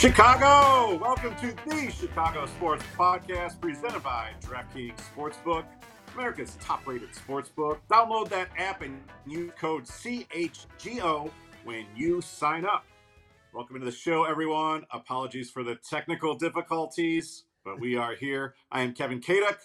[0.00, 0.96] Chicago!
[0.96, 5.66] Welcome to the Chicago Sports Podcast presented by DraftKings Sportsbook,
[6.14, 7.80] America's top rated sportsbook.
[7.90, 11.30] Download that app and use code CHGO
[11.64, 12.86] when you sign up.
[13.52, 14.86] Welcome to the show, everyone.
[14.90, 18.54] Apologies for the technical difficulties, but we are here.
[18.72, 19.58] I am Kevin Kaduk,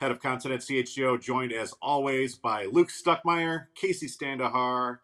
[0.00, 4.98] head of content at CHGO, joined as always by Luke Stuckmeyer, Kacy Standohar,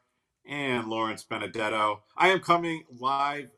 [0.49, 2.05] and Lawrence Benedetto.
[2.17, 3.51] I am coming live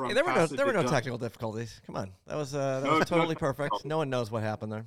[0.00, 0.08] from.
[0.08, 1.80] Hey, there were no there were no technical difficulties.
[1.86, 3.84] Come on, that was uh, that No was totally technical perfect.
[3.84, 4.86] No one knows what happened there.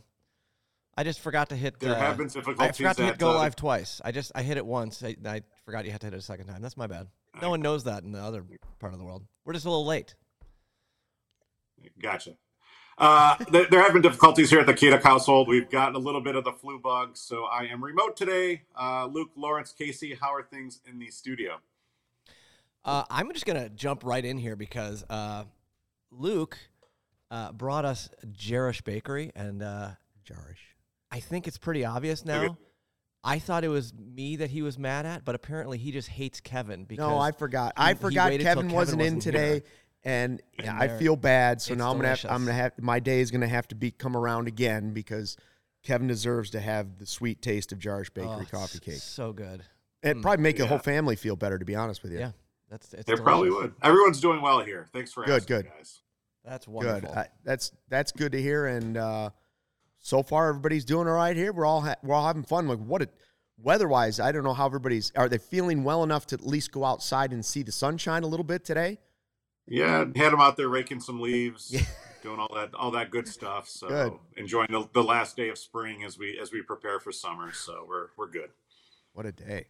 [0.96, 1.80] I just forgot to hit.
[1.80, 2.62] There uh, have been difficulties.
[2.62, 4.02] I forgot to hit go uh, live twice.
[4.04, 5.04] I just I hit it once.
[5.04, 6.62] I, I forgot you had to hit it a second time.
[6.62, 7.08] That's my bad.
[7.42, 8.44] No one knows that in the other
[8.80, 9.24] part of the world.
[9.46, 10.16] We're just a little late.
[12.02, 12.36] Gotcha.
[12.96, 15.48] Uh, there, there have been difficulties here at the Kaduk household.
[15.48, 18.62] We've gotten a little bit of the flu bug, so I am remote today.
[18.80, 21.60] Uh, Luke, Lawrence, Kacy, how are things in the studio?
[22.86, 25.46] Uh, I'm just gonna jump right in here because uh,
[26.12, 26.58] Luke
[27.32, 29.90] uh, brought us Jarosch Bakery, and uh,
[30.30, 30.58] Jarosch.
[31.12, 32.44] I think it's pretty obvious now.
[32.44, 32.56] Okay.
[33.24, 36.42] I thought it was me that he was mad at, but apparently he just hates
[36.42, 37.72] Kevin because No, I forgot.
[37.78, 39.64] I he forgot waited till Kevin, Kevin wasn't, in wasn't today, here.
[40.04, 41.62] and, And I feel bad.
[41.62, 43.76] So it's now I'm gonna have, I'm gonna have my day is gonna have to
[43.76, 45.38] be come around again because
[45.84, 48.96] Kevin deserves to have the sweet taste of Jarosch Bakery Oh, it's coffee cake.
[48.96, 49.64] So good.
[50.02, 50.22] It Mm.
[50.22, 51.58] probably make the whole family feel better.
[51.58, 52.32] To be honest with you, Yeah,
[52.74, 53.74] that's it's They probably would.
[53.84, 54.88] Everyone's doing well here.
[54.94, 55.66] Thanks for Good, asking, good.
[55.78, 56.02] guys.
[56.44, 56.72] That's good.
[56.74, 57.14] wonderful.
[57.16, 58.66] I, that's that's good to hear.
[58.66, 59.30] And uh,
[60.00, 61.54] so far, everybody's doing all right here.
[61.54, 62.68] We're all ha- we're all having fun.
[62.68, 63.04] Like what?
[63.04, 63.12] It,
[63.60, 65.12] weather-wise, I don't know how everybody's.
[65.16, 68.28] Are they feeling well enough to at least go outside and see the sunshine a
[68.28, 68.98] little bit today?
[69.68, 71.82] Yeah, had them out there raking some leaves, Yeah.
[72.24, 73.70] doing all that all that good stuff.
[73.70, 74.14] So Good.
[74.36, 77.54] enjoying the, the last day of spring as we as we prepare for summer.
[77.54, 78.50] So we're we're good.
[79.14, 79.68] What a day!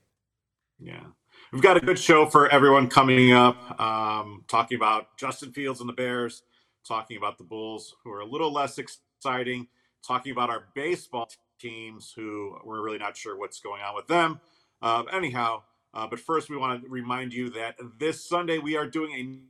[0.79, 1.03] Yeah.
[1.51, 3.79] We've got a good show for everyone coming up.
[3.79, 6.43] Um, talking about Justin Fields and the Bears,
[6.87, 9.67] talking about the Bulls, who are a little less exciting,
[10.05, 14.39] talking about our baseball teams, who we're really not sure what's going on with them.
[14.81, 15.61] Uh, anyhow,
[15.93, 19.43] uh, but first, we want to remind you that this Sunday we are doing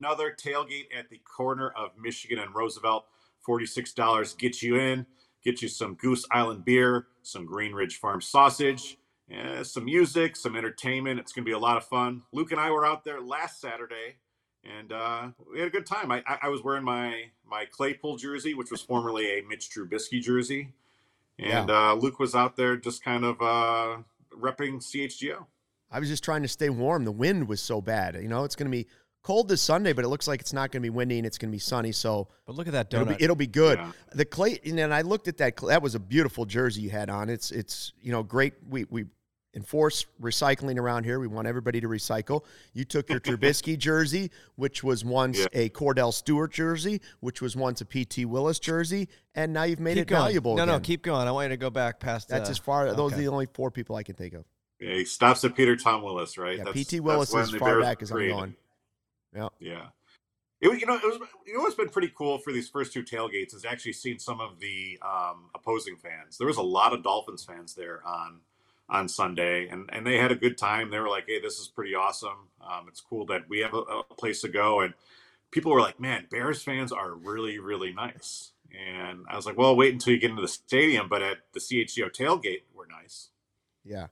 [0.00, 3.06] another tailgate at the corner of Michigan and Roosevelt.
[3.48, 5.06] $46 gets you in,
[5.42, 8.98] get you some Goose Island beer, some Green Ridge Farm sausage,
[9.34, 11.18] uh, some music, some entertainment.
[11.18, 12.22] It's going to be a lot of fun.
[12.32, 14.16] Luke and I were out there last Saturday,
[14.64, 16.12] and uh, we had a good time.
[16.12, 20.20] I, I, I was wearing my my Claypool jersey, which was formerly a Mitch Trubisky
[20.20, 20.72] jersey,
[21.38, 23.98] and uh, Luke was out there just kind of uh,
[24.32, 25.46] repping CHGO.
[25.90, 27.04] I was just trying to stay warm.
[27.04, 28.16] The wind was so bad.
[28.16, 28.86] You know, it's going to be
[29.22, 31.36] cold this Sunday, but it looks like it's not going to be windy and it's
[31.36, 31.90] going to be sunny.
[31.90, 33.18] So but look at that it'll donut.
[33.18, 33.78] be, it'll be good.
[33.78, 33.92] Yeah.
[34.12, 35.56] The clay, and then I looked at that.
[35.56, 37.28] That was a beautiful jersey you had on.
[37.28, 38.54] It's it's you know great.
[38.68, 39.06] We we
[39.56, 41.18] enforce recycling around here.
[41.18, 42.44] We want everybody to recycle.
[42.74, 45.46] You took your Trubisky jersey, which was once Yeah.
[45.54, 49.94] a Kordell Stewart jersey, which was once a PT Willis jersey, and now you've made
[49.94, 50.22] keep it going.
[50.22, 50.56] valuable.
[50.56, 50.82] No, no, again.
[50.82, 51.26] keep going.
[51.26, 52.28] I want you to go back past.
[52.28, 52.92] That's uh, as far.
[52.94, 54.44] Those are the only four people I can think of.
[54.78, 56.58] Yeah, he stops at Peter Tom Willis, right?
[56.58, 58.56] Yeah, That's- PT that's Willis when is the far back as I'm going.
[59.34, 59.48] Yeah.
[59.58, 59.86] Yeah.
[60.60, 62.92] It, was- you know, it was you know what's been pretty cool for these first
[62.92, 66.36] two tailgates is actually seeing some of the um, opposing fans.
[66.36, 68.40] There was a lot of Dolphins fans there on
[68.88, 70.90] on Sunday, and and they had a good time.
[70.90, 72.48] They were like, "Hey, this is pretty awesome.
[72.60, 74.94] Um, it's cool that we have a, a place to go." And
[75.50, 79.76] people were like, "Man, Bears fans are really really nice." And I was like, "Well,
[79.76, 83.30] wait until you get into the stadium." But at the CHGO tailgate, we're nice.
[83.84, 84.08] Yeah.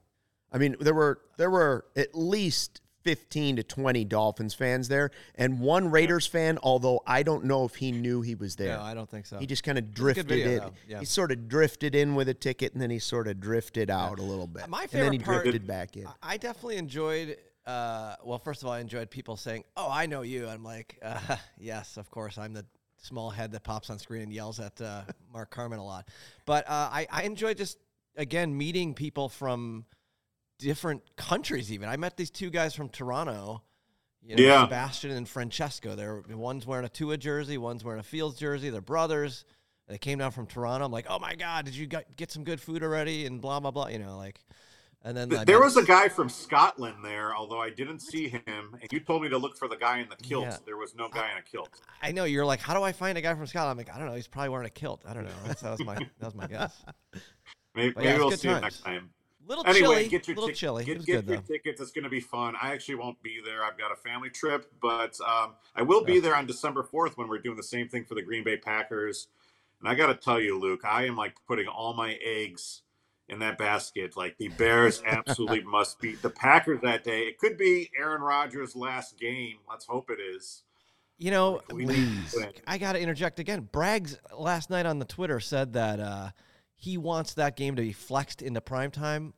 [0.52, 5.60] I mean, there were there were at least 15 to 20 Dolphins fans there and
[5.60, 8.76] one Raiders fan, although I don't know if he knew he was there.
[8.76, 9.38] No, I don't think so.
[9.38, 10.72] he just kind of drifted video, in.
[10.88, 10.98] Yeah.
[11.00, 14.18] He sort of drifted in with a ticket and then he sort of drifted out
[14.18, 14.68] a little bit.
[14.68, 16.06] My and then he favorite part- drifted back in.
[16.22, 17.36] I definitely enjoyed.
[17.66, 20.98] Uh, well, first of all, I enjoyed people saying, "Oh, I know you." I'm like,
[21.02, 22.66] uh, "Yes, of course." I'm the
[22.98, 26.08] small head that pops on screen and yells at uh, Marc Carman a lot.
[26.46, 27.78] But uh, I, I enjoyed just
[28.16, 29.84] again meeting people from
[30.64, 31.70] different countries.
[31.70, 33.62] Even I met these two guys from Toronto.
[34.22, 34.64] You know, Yeah.
[34.64, 35.94] Sebastian and Francesco.
[35.94, 38.70] They're one's wearing a Tua jersey, one's wearing a Fields jersey.
[38.70, 39.44] They're brothers.
[39.86, 40.86] They came down from Toronto.
[40.86, 43.26] I'm like, oh my god, did you get, some good food already?
[43.26, 43.88] And blah blah blah.
[43.88, 44.40] You know, like,
[45.02, 48.42] and then There was a guy from Scotland there, although I didn't see him.
[48.46, 50.46] And you told me to look for the guy in the kilt.
[50.46, 50.56] Yeah.
[50.64, 51.68] There was no guy in a kilt.
[52.02, 53.72] I know you're like, how do I find a guy from Scotland?
[53.72, 54.14] I'm like, I don't know.
[54.14, 55.02] He's probably wearing a kilt.
[55.06, 55.30] I don't know.
[55.46, 56.82] That's, that was my that was my guess.
[57.76, 59.10] Maybe, yeah, maybe we'll see him next time.
[59.46, 60.08] Little Anyway, chilly.
[60.08, 60.84] get your little tic- chilly.
[60.84, 61.42] Get, get good your though.
[61.42, 61.80] tickets.
[61.80, 62.54] It's going to be fun.
[62.60, 63.64] I actually won't be there.
[63.64, 67.28] I've got a family trip, but um, I will be there on December 4th when
[67.28, 69.28] we're doing the same thing for the Green Bay Packers.
[69.80, 72.82] And I got to tell you, Luke, I am like putting all my eggs
[73.28, 74.16] in that basket.
[74.16, 77.22] Like the Bears absolutely must beat the Packers that day.
[77.22, 79.56] It could be Aaron Rodgers' last game.
[79.68, 80.62] Let's hope it is.
[81.18, 82.08] You know, We need.
[82.66, 83.68] I got to interject again.
[83.72, 86.30] Braggs last night on the Twitter said that uh,
[86.76, 89.34] he wants that game to be flexed into prime time.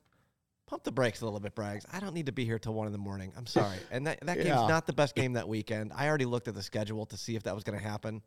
[0.66, 1.84] Pump the brakes a little bit, Braggs.
[1.92, 3.32] I don't need to be here till one in the morning.
[3.36, 5.92] I'm sorry, and that that game's not the best game that weekend.
[5.94, 8.20] I already looked at the schedule to see if that was going to happen.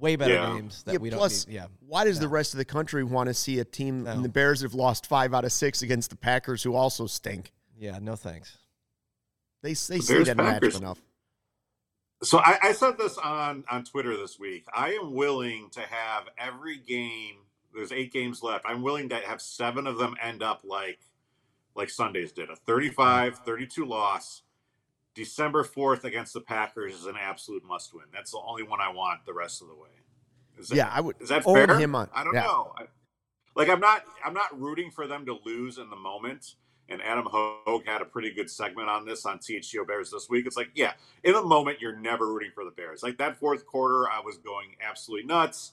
[0.00, 0.54] Way better Yeah.
[0.54, 1.54] games that Yeah, we don't need.
[1.54, 4.04] Yeah, Why does the rest of the country want to see a team?
[4.04, 4.10] No.
[4.10, 7.52] And the Bears have lost five out of six against the Packers, who also stink.
[7.76, 7.98] yeah.
[8.00, 8.58] No thanks.
[9.62, 10.74] They they see Bears, that Packers.
[10.76, 10.98] matchup enough.
[12.24, 14.64] So I, I said this on on Twitter this week.
[14.74, 17.36] I am willing to have every game.
[17.78, 18.64] There's eight games left.
[18.66, 20.98] I'm willing to have seven of them end up like
[21.76, 24.42] like Sundays did a 35 32 loss.
[25.14, 28.04] December 4th against the Packers is an absolute must win.
[28.12, 29.88] That's the only one I want the rest of the way.
[30.58, 31.78] Is that, Yeah, I would is that fair?
[31.78, 32.42] him on- I don't yeah.
[32.42, 32.72] know.
[32.76, 32.84] I,
[33.54, 36.54] like I'm not I'm not rooting for them to lose in the moment.
[36.88, 40.46] And Adam Hoge had a pretty good segment on this on CHGO Bears this week.
[40.46, 43.04] It's like, yeah, in the moment you're never rooting for the Bears.
[43.04, 45.72] Like that fourth quarter, I was going absolutely nuts.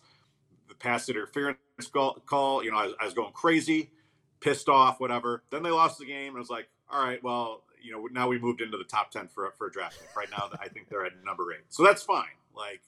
[0.67, 1.57] The pass interference
[1.91, 3.91] call, call you know, I, was- I was going crazy,
[4.39, 5.43] pissed off, whatever.
[5.51, 8.27] Then they lost the game, and I was like, all right, well, you know, now
[8.27, 10.15] we moved into the top ten for for a draft pick.
[10.15, 12.25] Right now, I think they're at number eight, so that's fine.
[12.55, 12.81] Like,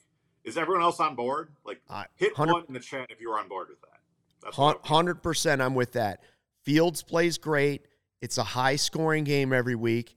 [0.43, 1.49] is everyone else on board?
[1.65, 1.81] Like,
[2.15, 3.99] hit 100 one in the chat if you're on board with that.
[4.43, 6.21] That's what I would- Hundred percent, I'm with that.
[6.63, 7.85] Fields plays great.
[8.21, 10.15] It's a high scoring game every week,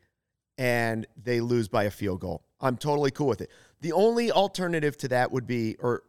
[0.59, 2.43] and they lose by a field goal.
[2.61, 3.51] I'm totally cool with it.
[3.81, 6.03] The only alternative to that would be, or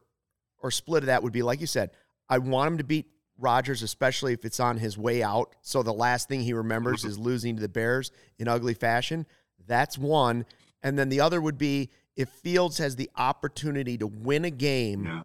[0.63, 1.91] or split of that would be, like you said,
[2.29, 5.55] I want him to beat Rodgers, especially if it's on his way out.
[5.61, 9.25] So the last thing he remembers is losing to the Bears in ugly fashion.
[9.67, 10.45] That's one.
[10.83, 15.05] And then the other would be if Fields has the opportunity to win a game
[15.05, 15.23] Yeah.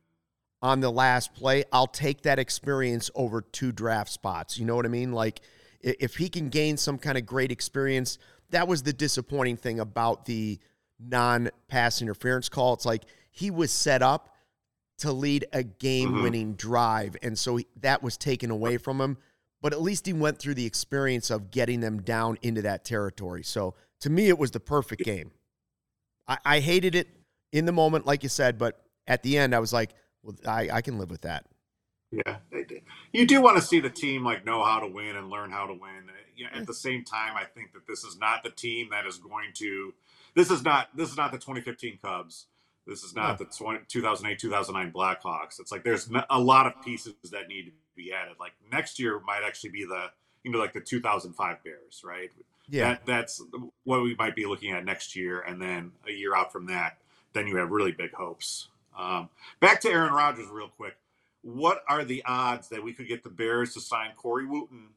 [0.62, 4.58] on the last play, I'll take that experience over two draft spots.
[4.58, 5.12] You know what I mean?
[5.12, 5.40] Like
[5.82, 8.18] if he can gain some kind of great experience,
[8.50, 10.58] that was the disappointing thing about the
[10.98, 12.74] non-pass interference call.
[12.74, 14.34] It's like he was set up
[14.98, 19.18] to lead a game-winning drive, and so he, that was taken away from him.
[19.60, 23.42] But at least he went through the experience of getting them down into that territory.
[23.42, 25.32] So to me, it was the perfect game.
[26.28, 27.08] I, I hated it
[27.52, 30.68] in the moment, like you said, but at the end, I was like, well, I,
[30.72, 31.46] I can live with that.
[32.12, 32.36] Yeah,
[33.12, 35.66] you do want to see the team like know how to win and learn how
[35.66, 36.08] to win.
[36.08, 39.18] Uh, at the same time, I think that this is not the team that is
[39.18, 39.92] going to.
[40.34, 40.88] This is not.
[40.94, 42.46] This is not the 2015 Cubs.
[42.86, 45.58] This is not the 20, 2008 2009 Blackhawks.
[45.58, 48.36] It's like there's a lot of pieces that need to be added.
[48.38, 50.06] Like next year might actually be the
[50.44, 52.30] you know like the 2005 Bears, right?
[52.68, 52.90] Yeah.
[52.90, 53.42] That, that's
[53.84, 56.98] what we might be looking at next year, and then a year out from that,
[57.32, 58.68] then you have really big hopes.
[58.96, 59.28] Um,
[59.60, 60.96] back to Aaron Rodgers, real quick.
[61.42, 64.88] What are the odds that we could get the Bears to sign Corey Wootton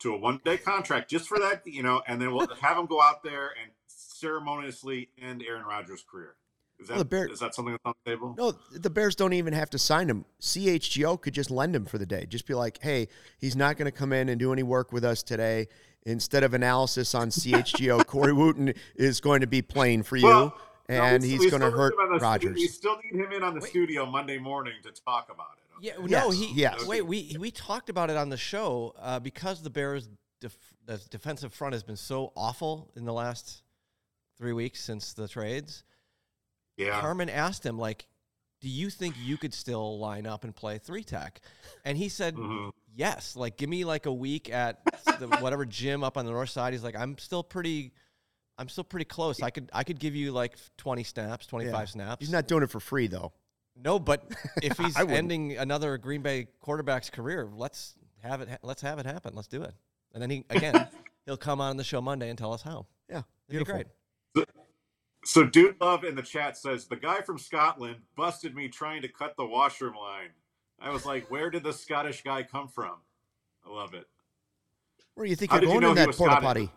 [0.00, 3.00] to a one-day contract just for that, you know, and then we'll have him go
[3.00, 6.34] out there and ceremoniously end Aaron Rodgers' career?
[6.80, 8.34] Is that Well, the Bear- is that something that's on the table?
[8.36, 10.24] No, the Bears don't even have to sign him.
[10.40, 12.26] CHGO could just lend him for the day.
[12.26, 15.04] Just be like, hey, he's not going to come in and do any work with
[15.04, 15.68] us today.
[16.06, 20.58] Instead of analysis on CHGO, Corey Wootton is going to be playing for you, Well,
[20.88, 22.00] and we- he's going to hurt Rodgers.
[22.00, 22.54] on the stu- Rodgers.
[22.56, 25.60] We still need him in on the studio Monday morning to talk about it.
[25.80, 26.06] Yeah, okay?
[26.06, 26.52] no, he.
[26.54, 26.84] yes.
[26.86, 30.08] Wait, we we talked about it on the show uh, because the Bears'
[30.40, 30.56] def-
[30.86, 33.62] the defensive front has been so awful in the last
[34.38, 35.82] three weeks since the trades.
[36.76, 37.00] Yeah.
[37.00, 38.06] Carman asked him like,
[38.60, 41.40] "Do you think you could still line up and play three tech?"
[41.84, 42.72] And he said, Mhm.
[42.94, 43.36] "Yes.
[43.36, 44.84] Like, give me like a week at
[45.18, 47.92] the, whatever gym up on the north side." He's like, "I'm still pretty."
[48.56, 49.42] I'm still pretty close.
[49.42, 51.84] I could I could give you like 20 snaps, 25 Yeah.
[51.86, 52.20] snaps.
[52.20, 53.32] He's not doing it for free, though.
[53.74, 54.30] No, but
[54.62, 58.48] if he's ending another Green Bay quarterback's career, let's have it.
[58.48, 59.34] ha- Let's have it happen.
[59.34, 59.74] Let's do it.
[60.12, 60.86] And then he again,
[61.26, 62.86] he'll come on the show Monday and tell us how.
[63.10, 63.86] Yeah, It'd be great.
[65.24, 69.08] So, Dude Love in the chat says the guy from Scotland busted me trying to
[69.08, 70.30] cut the washroom line.
[70.80, 72.96] I was like, where did the Scottish guy come from?
[73.66, 74.06] I love it.
[75.14, 76.70] Where do you think How you're did you going know in that was porta potty?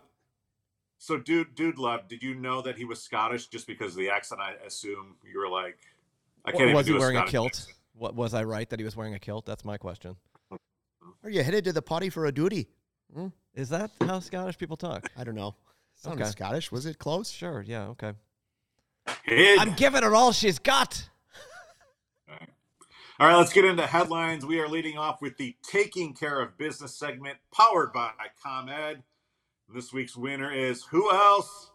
[0.98, 4.10] So, Dude, Dude Love, did you know that he was Scottish just because of the
[4.10, 4.40] accent?
[4.40, 5.78] I assume you were like,
[6.44, 7.46] I can't even was he wearing a Scottish kilt?
[7.48, 7.74] accent.
[7.94, 9.44] What was I right that he was wearing a kilt?
[9.44, 10.16] That's my question.
[10.52, 11.26] Mm-hmm.
[11.26, 12.68] Are you headed to the potty for a duty?
[13.14, 13.28] Hmm?
[13.54, 15.10] Is that how Scottish people talk?
[15.16, 15.54] I don't know.
[15.96, 16.30] Sounded Okay.
[16.30, 16.72] Scottish.
[16.72, 17.28] Was it close?
[17.28, 17.62] Sure.
[17.66, 17.88] Yeah.
[17.88, 18.12] Okay.
[19.24, 19.58] Hid.
[19.58, 21.08] I'm giving her all she's got.
[23.20, 24.46] All right, let's get into headlines.
[24.46, 28.12] We are leading off with the taking care of business segment powered by
[28.44, 29.02] ComEd.
[29.74, 31.72] This week's winner is who else?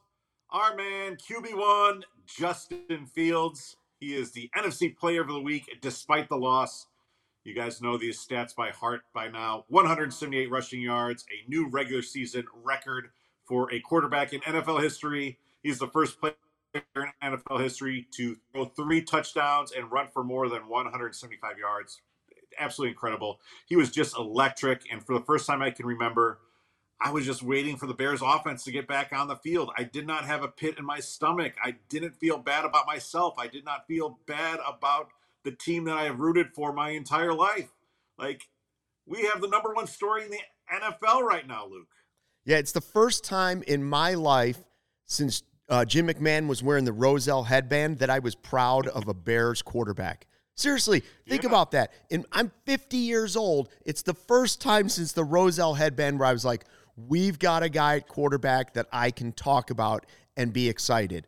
[0.52, 3.76] Our man, QB1, Justin Fields.
[4.00, 6.88] He is the NFC Player of the Week despite the loss.
[7.44, 12.02] You guys know these stats by heart by now 178 rushing yards, a new regular
[12.02, 13.10] season record
[13.44, 15.40] for a quarterback in NFL history.
[15.62, 16.36] He's the first player
[16.74, 16.82] in
[17.24, 22.02] NFL history to throw three touchdowns and run for more than 175 yards.
[22.60, 23.40] Absolutely incredible.
[23.66, 24.84] He was just electric.
[24.92, 26.40] And for the first time I can remember,
[27.00, 29.72] I was just waiting for the Bears offense to get back on the field.
[29.78, 31.54] I did not have a pit in my stomach.
[31.64, 33.36] I didn't feel bad about myself.
[33.38, 35.10] I did not feel bad about
[35.44, 37.70] the team that I have rooted for my entire life.
[38.18, 38.48] Like,
[39.06, 40.40] we have the number one story in the
[40.74, 41.88] NFL right now, Luke.
[42.46, 44.60] Yeah, it's the first time in my life
[45.06, 49.14] since uh, Jim McMahon was wearing the Rozelle headband that I was proud of a
[49.14, 50.28] Bears quarterback.
[50.56, 51.50] Seriously, think Yeah.
[51.50, 51.92] about that.
[52.12, 53.70] And I'm 50 years old.
[53.86, 56.66] It's the first time since the Rozelle headband where I was like,
[56.96, 60.06] we've got a guy at quarterback that I can talk about
[60.38, 61.26] and be excited.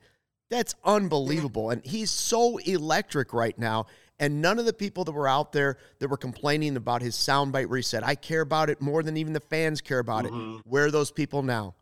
[0.51, 1.71] That's unbelievable.
[1.71, 3.87] And he's so electric right now.
[4.19, 7.83] And none of the people that were out there that were complaining about his soundbite
[7.83, 10.59] said, I care about it more than even the fans care about Mhm.
[10.59, 10.65] it.
[10.67, 11.73] Where are those people now?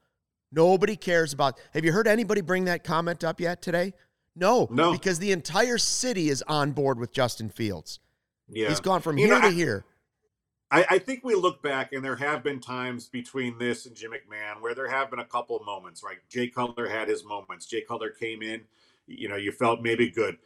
[0.53, 1.59] Nobody cares about.
[1.73, 3.93] Have you heard anybody bring that comment up yet today?
[4.35, 4.91] No, No.
[4.91, 7.99] because the entire city is on board with Justin Fields.
[8.47, 8.69] Yeah.
[8.69, 9.85] He's gone from You here know, to I- here.
[10.71, 14.11] I, I think we look back, and there have been times between this and Jim
[14.11, 16.01] McMahon where there have been a couple of moments.
[16.03, 17.67] Right, Jay Cutler had his moments.
[17.67, 18.61] Jay Cutler came in,
[19.05, 20.37] you know, you felt maybe good.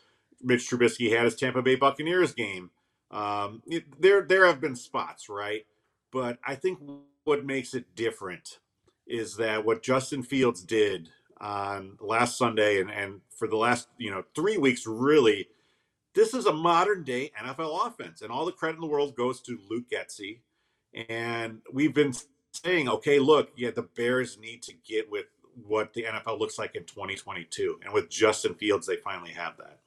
[0.41, 2.71] Mitch Trubisky had his Tampa Bay Buccaneers game.
[3.09, 5.65] Um, it- there, there have been spots, right?
[6.11, 6.79] But I think
[7.23, 8.59] what makes it different
[9.07, 11.09] is that what Justin Fields did
[11.39, 15.47] on last Sunday and, and for the last, you know, three weeks, really,
[16.13, 19.39] this is a modern day NFL offense, and all the credit in the world goes
[19.41, 20.39] to Luke Getsy.
[21.09, 22.13] And we've been
[22.51, 25.25] saying, okay, look, yeah, the Bears need to get with
[25.65, 29.79] what the NFL looks like in 2022, and with Justin Fields, they finally have that.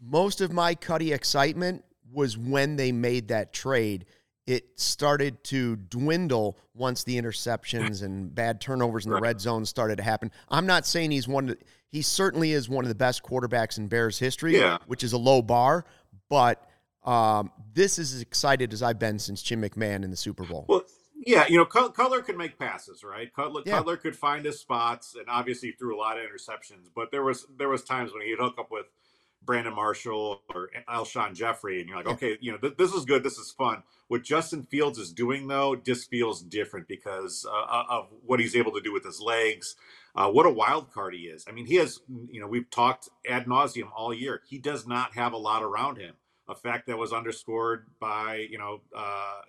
[0.00, 4.04] Most of my Cuddy excitement was when they made that trade.
[4.46, 9.96] It started to dwindle once the interceptions and bad turnovers in the red zone started
[9.96, 10.32] to happen.
[10.48, 13.78] I'm not saying he's one of the, he certainly is one of the best quarterbacks
[13.78, 14.78] in Bears history, Yeah.
[14.86, 15.84] which is a low bar,
[16.28, 16.68] but
[17.04, 20.66] um, this is as excited as I've been since Jim McMahon in the Super Bowl.
[20.68, 20.82] Well,
[21.24, 23.32] yeah, you know, Cut- Cutler could make passes, right?
[23.32, 23.76] Cutler, Yeah.
[23.78, 26.88] Cutler could find his spots, and obviously threw a lot of interceptions.
[26.94, 28.86] But there was there was times when he'd hook up with
[29.44, 33.22] Brandon Marshall or Alshon Jeffery, and you're like, okay, you know, th- this is good,
[33.22, 33.82] this is fun.
[34.08, 38.72] What Justin Fields is doing though, just feels different because uh, of what he's able
[38.72, 39.74] to do with his legs.
[40.14, 41.44] Uh, what a wild card he is.
[41.48, 44.42] I mean, he has, you know, we've talked ad nauseum all year.
[44.46, 46.14] He does not have a lot around him.
[46.48, 49.40] A fact that was underscored by, you know, uh,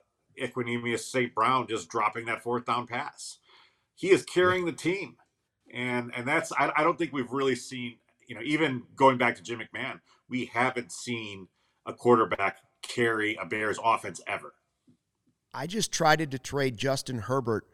[0.42, 1.36] Equanimeous St.
[1.36, 3.40] Brown just dropping that fourth down pass.
[3.96, 5.18] He is carrying the team.
[5.74, 7.96] And and that's I, I don't think we've really seen,
[8.34, 10.00] you know, even going back to Jim McMahon,
[10.30, 11.48] we haven't seen
[11.86, 14.54] a quarterback carry a Bears offense ever.
[15.54, 17.66] I just tried to trade Justin Herbert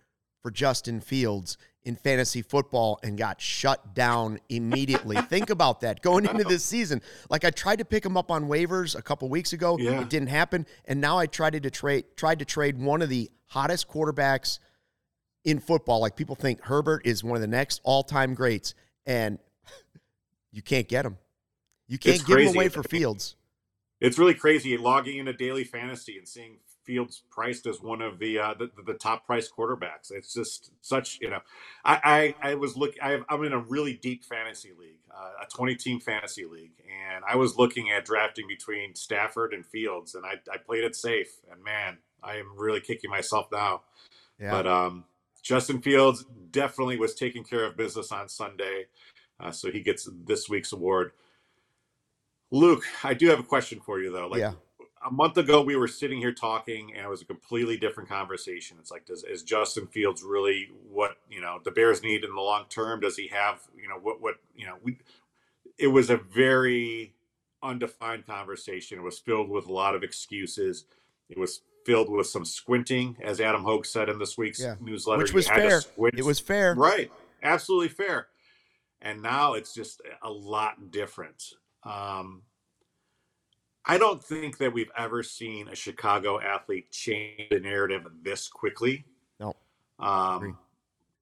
[0.41, 5.15] for Justin Fields in fantasy football and got shut down immediately.
[5.29, 7.01] Think about that going into this season.
[7.29, 10.01] Like I tried to pick him up on waivers a couple weeks ago, Yeah.
[10.01, 13.29] it didn't happen, and now I tried to trade tried to trade one of the
[13.47, 14.59] hottest quarterbacks
[15.45, 16.01] in football.
[16.01, 18.73] Like people think Herbert is one of the next all-time greats
[19.05, 19.39] and
[20.51, 21.17] you can't get him.
[21.87, 22.57] You can't It's give him crazy.
[22.57, 23.35] away for Fields.
[23.99, 28.39] It's really crazy logging into daily fantasy and seeing Fields priced as one of the
[28.39, 30.09] uh, the, the top priced quarterbacks.
[30.11, 31.39] It's just such you know,
[31.83, 35.43] I I, I was look I have, I'm in a really deep fantasy league, uh,
[35.43, 36.71] a 20 team fantasy league,
[37.11, 40.95] and I was looking at drafting between Stafford and Fields, and I I played it
[40.95, 43.81] safe, and man, I am really kicking myself now.
[44.39, 44.51] Yeah.
[44.51, 45.03] But um,
[45.43, 48.85] Justin Fields definitely was taking care of business on Sunday,
[49.39, 51.11] uh, so he gets this week's award.
[52.51, 54.27] Luke, I do have a question for you though.
[54.27, 54.53] Like yeah.
[55.05, 58.77] a month ago, we were sitting here talking, and it was a completely different conversation.
[58.79, 62.41] It's like, does is Justin Fields really what you know the Bears need in the
[62.41, 62.99] long term?
[62.99, 64.75] Does he have you know what what you know?
[64.83, 64.97] We,
[65.77, 67.13] it was a very
[67.61, 68.97] undefined conversation.
[68.97, 70.85] It was filled with a lot of excuses.
[71.29, 74.75] It was filled with some squinting, as Adam Hoge said in this week's Yeah.
[74.79, 75.21] newsletter.
[75.21, 75.81] Which was fair.
[76.13, 76.75] It was fair.
[76.75, 77.11] Right.
[77.41, 78.27] Absolutely fair.
[79.01, 81.43] And now it's just a lot different.
[81.83, 82.43] Um,
[83.85, 89.05] I don't think that we've ever seen a Chicago athlete change the narrative this quickly.
[89.39, 89.55] No.
[89.97, 90.57] Um,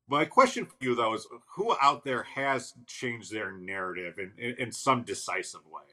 [0.07, 4.55] my question for you, though, is who out there has changed their narrative in, in,
[4.57, 5.83] in some decisive way?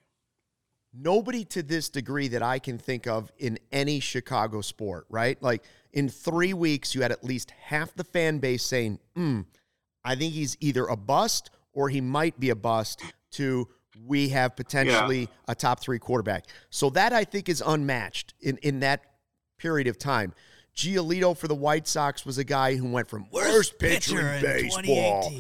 [0.95, 5.43] nobody to this degree that I can think of in any Chicago sport, right?
[5.43, 9.43] Like in three weeks, you had at least half the fan base saying, hmm,
[10.05, 13.03] I think he's either a bust or he might be a bust
[13.33, 13.69] to
[14.07, 16.47] we have potentially a top three quarterback.
[16.71, 19.03] So that I think is unmatched in, in that
[19.59, 20.33] period of time.
[20.75, 25.33] Giolito for the White Sox was a guy who went from worst, pitcher, in baseball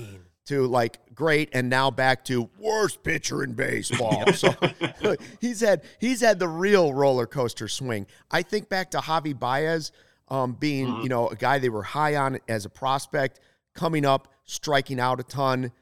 [0.46, 4.24] to like great and now back to worst pitcher in baseball.
[4.34, 4.54] so
[5.40, 8.06] he's had he's had the real roller coaster swing.
[8.30, 9.90] I think back to Javi Baez
[10.28, 11.02] um, being, mm-hmm.
[11.02, 13.40] you know, a guy they were high on as a prospect,
[13.74, 15.72] coming up, striking out a ton,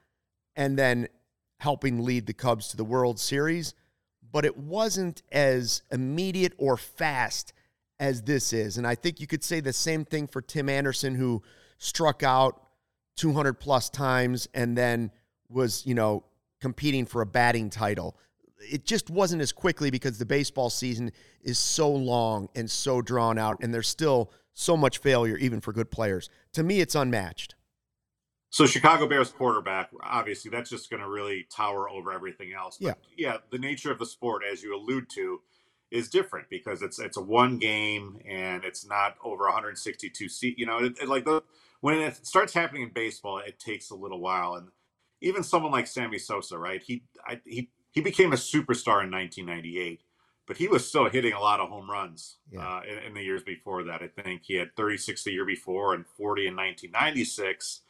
[0.56, 1.08] and then
[1.58, 3.74] helping lead the Cubs to the World Series.
[4.30, 7.52] But it wasn't as immediate or fast
[8.00, 8.78] as this is.
[8.78, 11.42] And I think you could say the same thing for Tim Anderson, who
[11.78, 12.62] struck out
[13.16, 15.10] 200 plus times and then
[15.48, 16.24] was, you know,
[16.60, 18.16] competing for a batting title.
[18.58, 21.10] It just wasn't as quickly because the baseball season
[21.42, 25.72] is so long and so drawn out, and there's still so much failure, even for
[25.72, 26.30] good players.
[26.52, 27.56] To me, it's unmatched.
[28.52, 32.76] So Chicago Bears quarterback, obviously, that's just going to really tower over everything else.
[32.78, 35.40] But yeah, yeah, the nature of the sport, as you allude to,
[35.90, 40.58] is different because it's it's a one game and it's not over 162 seat.
[40.58, 41.42] You know, it, it, like the
[41.80, 44.56] when it starts happening in baseball, it takes a little while.
[44.56, 44.68] And
[45.22, 46.82] even someone like Sammy Sosa, right?
[46.82, 50.02] He I, he he became a superstar in 1998,
[50.46, 52.60] but he was still hitting a lot of home runs yeah.
[52.60, 54.02] uh, in, in, the years before that.
[54.02, 57.80] I think he had 36 the year before and 40 in 1996.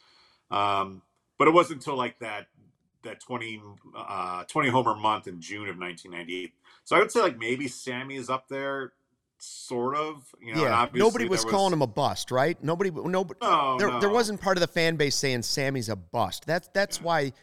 [0.53, 1.01] Um,
[1.37, 2.47] but it wasn't until like that
[3.03, 3.61] that 20
[3.95, 6.53] uh, 20 homer month in June of 1998.
[6.83, 8.93] So I would say like maybe Sammy is up there
[9.43, 10.23] sort of.
[10.41, 12.61] You know, yeah, nobody was, was, calling him a bust, right?
[12.63, 13.39] Nobody, nobody.
[13.41, 13.99] No, there, no.
[13.99, 16.45] there wasn't part of the fan base saying Sammy's a bust.
[16.45, 17.03] That's that's yeah.
[17.03, 17.33] why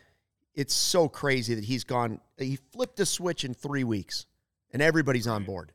[0.54, 2.20] it's so crazy that he's gone.
[2.38, 4.26] He flipped a switch in three weeks,
[4.72, 5.72] and everybody's on board.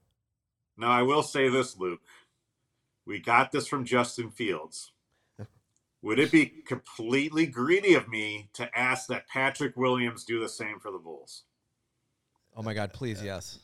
[0.77, 2.01] Now I will say this, Luke.
[3.05, 4.91] We got this from Justin Fields.
[6.05, 10.79] Would it be completely greedy of me to ask that Patrick Williams do the same
[10.79, 11.45] for the Bulls?
[12.55, 12.93] Oh my God!
[12.93, 13.57] Please, uh, yes.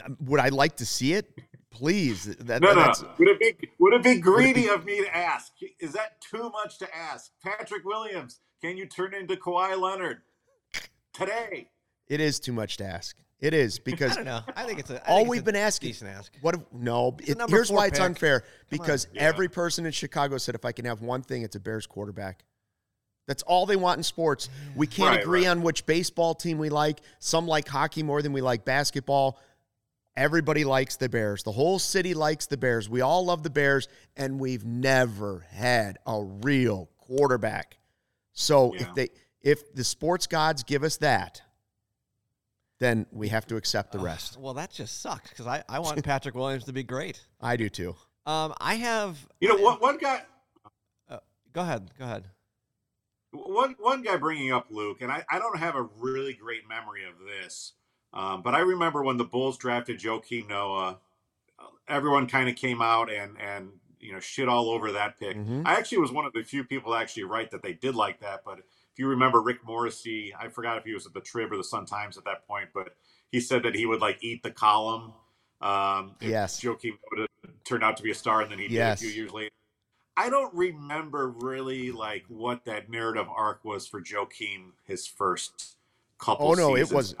[0.00, 1.38] Uh, um, would I like to see it?
[1.70, 2.24] Please.
[2.24, 2.90] That, no, no.
[3.18, 5.52] Would it be would it be greedy of me to ask?
[5.80, 7.30] Is that too much to ask?
[7.44, 10.22] Patrick Williams, can you turn into Kawhi Leonard
[11.12, 11.68] today?
[12.08, 13.18] It is too much to ask.
[13.42, 14.40] It is because I don't know.
[14.56, 15.90] I think it's a, all think we've been asking.
[15.90, 16.32] Decent ask.
[16.40, 16.54] What?
[16.54, 17.16] If, no.
[17.18, 17.94] It, here's why pick.
[17.94, 18.44] it's unfair.
[18.70, 19.22] Because yeah.
[19.22, 22.44] every person in Chicago said, if I can have one thing, it's a Bears quarterback.
[23.26, 24.48] That's all they want in sports.
[24.74, 25.50] We can't right, agree right.
[25.50, 27.00] on which baseball team we like.
[27.18, 29.38] Some like hockey more than we like basketball.
[30.16, 31.42] Everybody likes the Bears.
[31.42, 32.88] The whole city likes the Bears.
[32.88, 37.78] We all love the Bears, and we've never had a real quarterback.
[38.32, 38.82] So yeah.
[38.82, 39.08] if they
[39.40, 41.42] if the sports gods give us that,
[42.82, 44.36] then we have to accept the rest.
[44.36, 47.24] Uh, well, that just sucks because I, I want Patrick Williams to be great.
[47.40, 47.94] I do too.
[48.26, 49.24] Um, I have.
[49.40, 50.22] You know, one, one guy.
[51.08, 51.18] Uh,
[51.52, 51.90] go ahead.
[51.96, 52.24] Go ahead.
[53.30, 57.04] One one guy bringing up Luke, and I, I don't have a really great memory
[57.04, 57.72] of this.
[58.12, 60.98] Um, but I remember when the Bulls drafted Joakim Noah,
[61.88, 65.36] everyone kind of came out and and you know shit all over that pick.
[65.36, 65.62] Mm-hmm.
[65.64, 68.42] I actually was one of the few people actually write that they did like that.
[68.44, 68.58] But
[68.92, 71.64] if you remember Rick Morrissey, I forgot if he was at the Trib or the
[71.64, 72.94] Sun Times at that point, but
[73.30, 75.14] he said that he would like eat the column.
[75.62, 79.00] Um, yes, Joakim would have turned out to be a star, and then he yes.
[79.00, 79.50] did a few years later.
[80.16, 85.76] I don't remember really like what that narrative arc was for Joakim his first
[86.18, 86.48] couple.
[86.48, 86.90] Oh no, seasons.
[86.90, 87.14] it was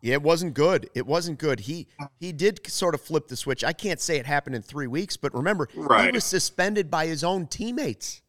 [0.00, 0.90] yeah, it wasn't good.
[0.94, 1.60] It wasn't good.
[1.60, 1.86] He
[2.18, 3.62] he did sort of flip the switch.
[3.62, 6.06] I can't say it happened in three weeks, but remember, right.
[6.06, 8.22] he was suspended by his own teammates.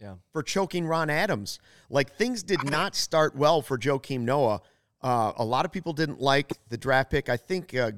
[0.00, 0.14] Yeah.
[0.32, 1.58] For choking Ron Adams.
[1.88, 4.60] Like things did not start well for Joakim Noah.
[5.00, 7.28] Uh, a lot of people didn't like the draft pick.
[7.28, 7.92] I think uh,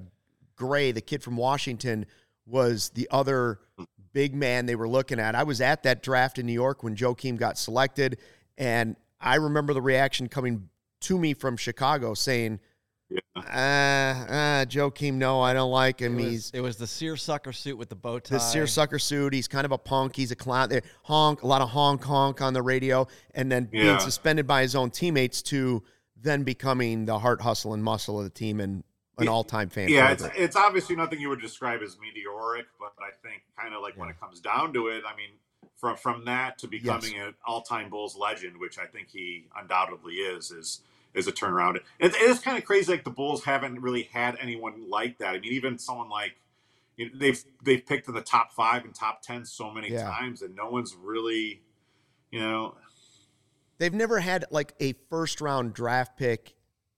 [0.56, 2.06] Gray, the kid from Washington,
[2.46, 3.60] was the other
[4.12, 5.34] big man they were looking at.
[5.34, 8.18] I was at that draft in New York when Joakim got selected,
[8.56, 10.68] and I remember the reaction coming
[11.00, 12.60] to me from Chicago saying–
[13.08, 13.20] yeah.
[13.36, 16.18] Uh, uh, Joakim, no, I don't like him.
[16.18, 18.36] It was, He's it was the seersucker suit with the bow tie.
[18.36, 19.32] The seersucker suit.
[19.32, 20.16] He's kind of a punk.
[20.16, 20.68] He's a clown.
[20.68, 23.82] There, honk, a lot of honk honk on the radio, and then yeah.
[23.82, 25.82] being suspended by his own teammates to
[26.20, 28.82] then becoming the heart, hustle, and muscle of the team and
[29.18, 29.88] an all-time fan.
[29.88, 33.80] Yeah, it's, it's obviously nothing you would describe as meteoric, but I think kind of
[33.80, 34.00] like yeah.
[34.00, 35.30] when it comes down to it, I mean,
[35.76, 37.28] from from that to becoming yes.
[37.28, 40.80] an all-time Bulls legend, which I think he undoubtedly is, is
[41.16, 41.76] is a turnaround.
[41.76, 42.92] It, it is kind of crazy.
[42.92, 45.34] Like the Bulls haven't really had anyone like that.
[45.34, 46.36] I mean, even someone like
[46.96, 50.04] you know, they've they've picked in the top five and top ten so many yeah.
[50.04, 51.62] times, and no one's really,
[52.30, 52.76] you know,
[53.78, 56.54] they've never had like a first round draft pick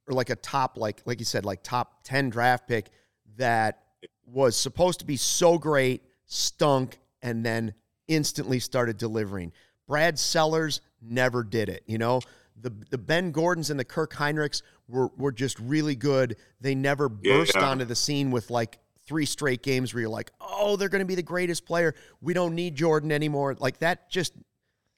[0.06, 2.90] or like a top like like you said like top ten draft pick
[3.36, 3.82] that
[4.26, 7.74] was supposed to be so great, stunk, and then
[8.08, 9.52] instantly started delivering.
[9.86, 11.82] Brad Sellers never did it.
[11.86, 12.20] You know,
[12.60, 16.36] the the Ben Gordons and the Kirk Hinrichs were were just really good.
[16.60, 17.64] They never burst yeah.
[17.64, 21.06] onto the scene with like three straight games where you're like, oh, they're going to
[21.06, 21.94] be the greatest player.
[22.20, 23.56] We don't need Jordan anymore.
[23.58, 24.34] Like that, just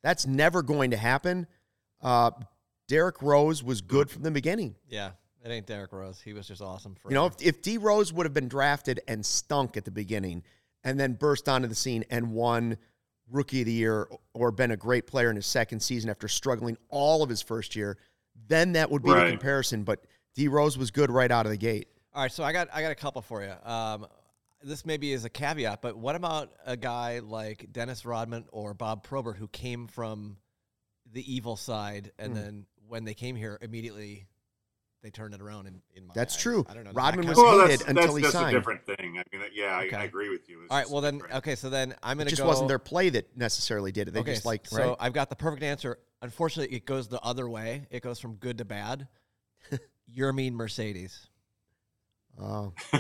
[0.02, 1.46] that's never going to happen.
[2.02, 2.32] Uh,
[2.88, 4.74] Derrick Rose was good from the beginning.
[4.88, 5.10] Yeah,
[5.44, 6.20] it ain't Derrick Rose.
[6.20, 6.96] He was just awesome.
[6.96, 9.92] For You know, if, if D Rose would have been drafted and stunk at the
[9.92, 10.42] beginning
[10.82, 12.78] and then burst onto the scene and won
[13.30, 16.76] rookie of the year or been a great player in his second season after struggling
[16.88, 17.96] all of his first year,
[18.48, 19.26] then that would be Right.
[19.26, 19.84] the comparison.
[19.84, 21.88] But D Rose was good right out of the gate.
[22.14, 23.52] All right, so I got I got a couple for you.
[23.68, 24.06] Um,
[24.62, 29.04] this maybe is a caveat, but what about a guy like Dennis Rodman or Bob
[29.04, 30.36] Probert who came from
[31.12, 32.42] the evil side, and Hmm.
[32.42, 34.26] then when they came here, immediately
[35.02, 35.66] they turned it around.
[35.66, 36.42] In, in my That's eyes.
[36.42, 36.66] true.
[36.68, 36.90] I don't know.
[36.92, 37.46] Rodman that was count?
[37.56, 38.54] Well, hated that's, until that's he just signed.
[38.56, 38.99] a different thing.
[39.32, 39.96] I mean, yeah, I, Okay.
[39.96, 40.62] I agree with you.
[40.62, 40.88] It's All right.
[40.90, 41.34] Well, then different.
[41.36, 41.54] okay.
[41.54, 42.48] So then I'm It gonna just go.
[42.48, 44.10] wasn't their play that necessarily did it.
[44.12, 44.96] They okay, just like, so right?
[45.00, 45.98] I've got the perfect answer.
[46.22, 47.86] Unfortunately, it goes the other way.
[47.90, 49.08] It goes from good to bad.
[50.06, 51.28] You're mean Mercedes.
[52.40, 52.72] Oh,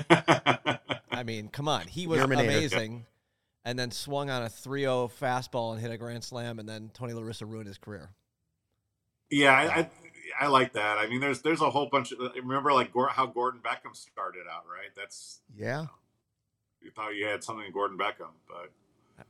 [1.12, 1.86] I mean, come on.
[1.86, 2.40] He was Yerminator.
[2.44, 3.06] amazing.
[3.64, 6.90] And then swung on a 3 0 fastball and hit a grand slam, and then
[6.94, 8.10] Tony La Russa ruined his career.
[9.30, 9.90] yeah, I, I
[10.40, 10.96] I like that.
[10.98, 14.64] I mean, there's there's a whole bunch of remember like how Gordon Beckham started out,
[14.66, 14.90] right?
[14.96, 15.82] That's yeah.
[15.82, 15.88] you
[16.94, 18.70] thought you had something in Gordon Beckham, but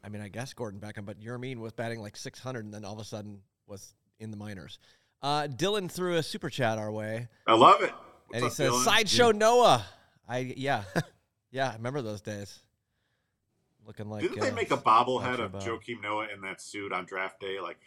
[0.05, 2.93] I mean, I guess Gordon Beckham, but Yermin was batting like 600 and then all
[2.95, 4.79] of a sudden was in the minors.
[5.23, 7.93] Uh, Dylan threw a super chat our way, I love it.
[8.29, 8.85] What's and he up, says, Dylan?
[8.85, 9.85] Sideshow Noah.
[10.29, 10.85] I Yeah.
[11.51, 12.61] yeah, I remember those days.
[13.87, 14.23] Looking like.
[14.23, 15.63] Didn't they uh, make a bobblehead of Bob.
[15.63, 17.59] Joakim Noah in that suit on draft day?
[17.61, 17.81] Like,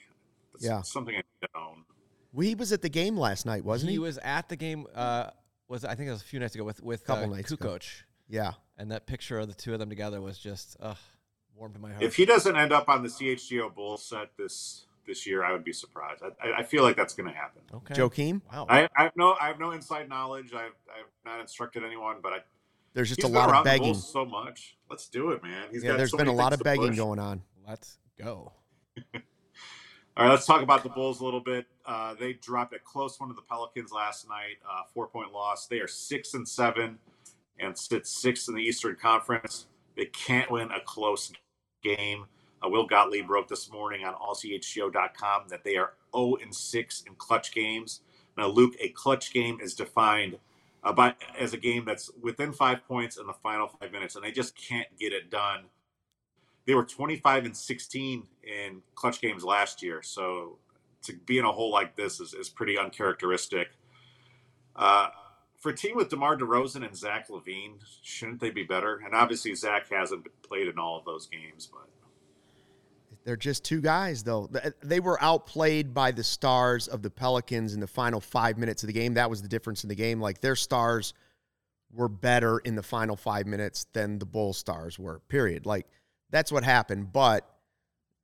[0.52, 0.82] that's Yeah.
[0.82, 1.86] something I need to own.
[2.34, 3.96] Well, he was at the game last night, wasn't he?
[3.96, 4.88] he was at the game.
[4.94, 5.30] Uh,
[5.68, 7.78] was I think it was a few nights ago with with Couple uh, nights ago.
[8.28, 8.54] Yeah.
[8.78, 10.96] And that picture of the two of them together was just uh,
[11.56, 12.04] warm to my heart.
[12.04, 15.64] If he doesn't end up on the CHGO Bull set this this year, I would
[15.66, 16.24] be surprised.
[16.24, 17.62] I, I- I feel like that's going to happen.
[17.74, 20.54] okay, Joakim, wow, I, I have no I have no inside knowledge.
[20.54, 22.38] I've I've not instructed anyone, but I,
[22.94, 23.86] there's just he's a been lot of begging.
[23.94, 24.78] Bulls so much.
[24.90, 25.68] Let's do it, man.
[25.72, 26.98] He's Yeah, got there's so been a lot of begging push.
[26.98, 27.42] going on.
[27.68, 28.52] let's go.
[30.16, 31.66] All right, let's talk about the Bulls a little bit.
[31.88, 35.66] Uh, they dropped a close one to the Pelicans last night, uh, four point loss.
[35.66, 37.00] They are six and seven,
[37.60, 39.68] and sit sixth in the Eastern Conference.
[39.96, 41.32] They can't win a close
[41.84, 42.26] game.
[42.64, 47.16] Uh, Will Gottlieb wrote this morning on allchgo.com that they are 0 and 6 in
[47.16, 48.02] clutch games.
[48.38, 50.38] Now, Luke, a clutch game is defined
[50.84, 54.24] uh, by as a game that's within five points in the final five minutes, and
[54.24, 55.66] they just can't get it done.
[56.66, 60.58] They were 25 and 16 in clutch games last year, so
[61.04, 63.70] to be in a hole like this is, is pretty uncharacteristic.
[64.76, 65.10] Uh,
[65.64, 69.02] for a team with DeMar DeRozan and Zach LaVine, shouldn't they be better?
[69.06, 71.88] And obviously, Zach hasn't played in all of those games, but
[73.24, 74.50] They're just two guys, though.
[74.82, 78.88] They were outplayed by the stars of the Pelicans in the final five minutes of
[78.88, 79.14] the game.
[79.14, 80.20] That was the difference in the game.
[80.20, 81.14] Like their stars
[81.94, 85.20] were better in the final five minutes than the Bulls stars were.
[85.30, 85.66] Period.
[85.66, 85.88] Like
[86.32, 87.14] that's what happened.
[87.14, 87.48] But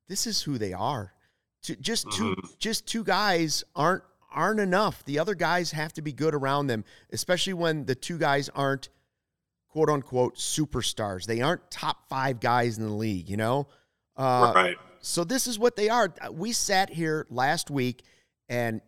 [0.10, 1.14] this is who they are.
[1.62, 2.58] Just two, Mhm.
[2.58, 5.04] just two guys aren't aren't enough.
[5.06, 8.90] The other guys have to be good around them, especially when the two guys aren't
[9.70, 11.26] quote unquote superstars.
[11.26, 13.30] They aren't top five guys in the league.
[13.30, 13.68] You know.
[14.18, 14.78] Uh, right.
[15.00, 16.14] so this is what they are.
[16.32, 18.04] We sat here last week
[18.50, 18.82] and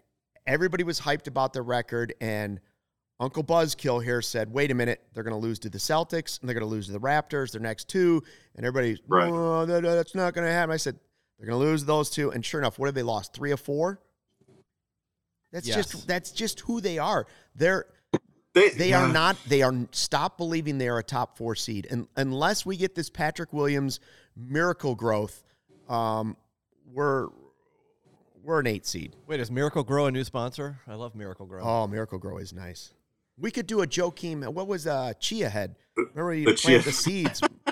[0.45, 2.59] everybody was hyped about their record and
[3.19, 6.49] Uncle Buzzkill here said, "Wait a minute, they're going to lose to the Celtics and
[6.49, 8.21] they're going to lose to the Raptors, their next two."
[8.55, 9.29] And everybody's, Right.
[9.29, 10.99] "No, that- that's not going to happen." I said,
[11.37, 12.31] "They're going to lose those two.
[12.31, 13.31] And sure enough, what have they lost?
[13.33, 13.99] 3 or 4?
[15.51, 15.75] That's Yes.
[15.91, 17.27] just that's just who they are.
[17.55, 17.85] They're
[18.53, 19.05] They, they yeah.
[19.05, 22.75] are not they are stop believing they are a top four seed and unless we
[22.77, 24.01] get this patrick williams
[24.35, 25.41] miracle growth
[25.87, 26.35] um
[26.91, 27.27] we're
[28.43, 30.79] we're an eight seed Wait, is Miracle Grow a new sponsor?
[30.87, 31.63] I love Miracle Grow.
[31.63, 32.93] oh miracle grow is nice
[33.37, 36.91] we could do a joakim what was uh chia head remember you The plant the
[36.91, 37.41] seeds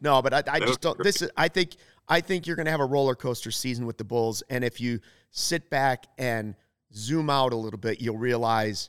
[0.00, 1.76] no but i, I just don't this is i think
[2.08, 5.00] i think you're gonna have a roller coaster season with the bulls and if you
[5.36, 6.54] sit back and
[6.94, 8.88] zoom out a little bit you'll realize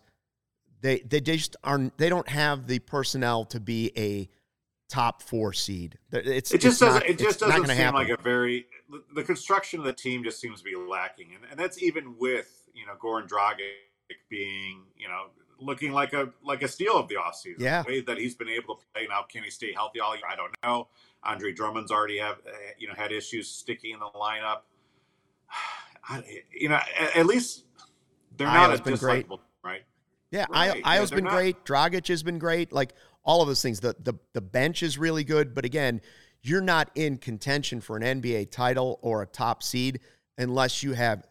[0.82, 4.30] they they just aren't they don't have the personnel to be a
[4.88, 5.98] top four seed.
[6.12, 7.04] It's It just it's doesn't.
[7.06, 7.96] it just doesn't seem happen.
[7.96, 8.68] like a very.
[8.92, 12.16] the- The construction of the team just seems to be lacking, and, and that's even
[12.20, 13.72] with you know Goran Dragic
[14.30, 15.30] being you know
[15.60, 17.56] looking like a like a steal of the offseason.
[17.58, 17.82] Yeah.
[17.82, 19.24] the way that he's been able to play now.
[19.24, 20.26] Can he stay healthy all year?
[20.30, 20.88] I don't know.
[21.24, 24.60] Andre Drummond's already have uh, you know had issues sticking in the lineup.
[26.08, 27.65] I, you know, at, at least
[28.38, 29.28] they're not Ayo's a been great.
[29.63, 29.84] right?
[30.32, 31.63] Yeah, Right, I, yeah, Ayo's been not- great.
[31.65, 32.72] Dragic has been great.
[32.74, 33.80] Like all of those things.
[33.80, 36.02] The the the bench is really good, but again,
[36.41, 40.00] you're not in contention for an NBA title or a top seed
[40.38, 41.26] unless you have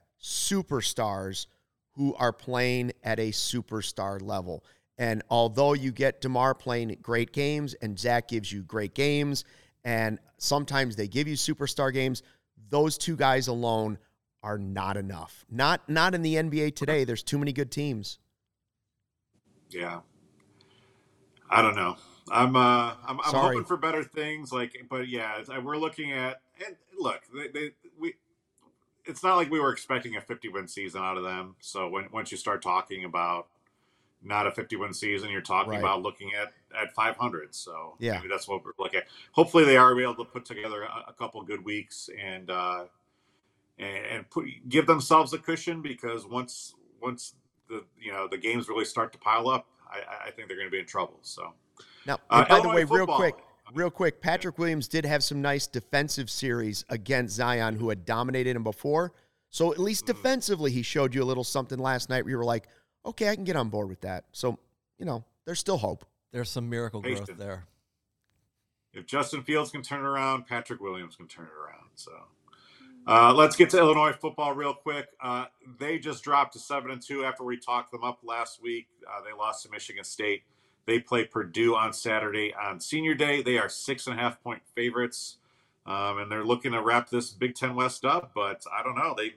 [0.49, 1.47] superstars
[1.93, 4.65] who are playing at a superstar level.
[4.99, 9.45] And although you get DeMar playing great games and Zach gives you great games,
[9.85, 12.23] and sometimes they give you superstar games,
[12.71, 13.99] those two guys alone
[14.45, 15.45] are not enough.
[15.51, 17.03] Not not in the NBA today.
[17.05, 18.19] There's too many good teams.
[19.71, 20.01] Yeah.
[21.51, 21.97] I don't know.
[22.31, 26.77] I'm uh I'm, I'm hoping for better things like but yeah, we're looking at and
[26.99, 28.15] look, they, they we
[29.07, 31.57] it's not like we were expecting a 50 win season out of them.
[31.61, 33.49] So when once you start talking about
[34.23, 35.81] not a 50 win season, you're talking Right.
[35.81, 37.55] about looking at at 500.
[37.55, 38.15] So Yeah.
[38.17, 39.07] maybe that's what we're looking at.
[39.33, 42.85] Hopefully they are able to put together a, a couple good weeks and uh
[43.79, 47.35] and, and put give themselves a cushion because once once
[47.69, 50.69] the you know the games really start to pile up, I, I think they're going
[50.69, 51.19] to be in trouble.
[51.23, 51.53] So
[52.07, 53.35] Now, Uh, and by the Illinois way, real quick,
[53.75, 58.55] real quick, Patrick Williams did have some nice defensive series against Zion, who had dominated
[58.57, 59.13] him before.
[59.51, 60.17] So at least Mm-hmm.
[60.17, 62.67] defensively, he showed you a little something last night where you were like,
[63.07, 64.25] okay, I can get on board with that.
[64.33, 64.59] So,
[64.99, 66.05] you know, there's still hope.
[66.33, 67.67] There's some miracle growth there.
[68.93, 71.91] if Justin Fields can turn it around, Patrick Williams can turn it around.
[71.95, 72.13] So
[73.07, 75.09] uh, let's get to Illinois football real quick.
[75.23, 75.47] Uh,
[75.79, 78.89] they just dropped to seven and two after we talked them up last week.
[79.07, 80.43] Uh, they lost to Michigan State.
[80.87, 83.43] They play Purdue on Saturday on Senior Day.
[83.43, 85.39] They are six and a half point favorites,
[85.87, 88.33] um, and they're looking to wrap this Big Ten West up.
[88.35, 89.15] But I don't know.
[89.17, 89.35] They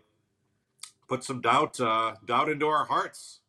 [1.08, 3.39] put some doubt uh, doubt into our hearts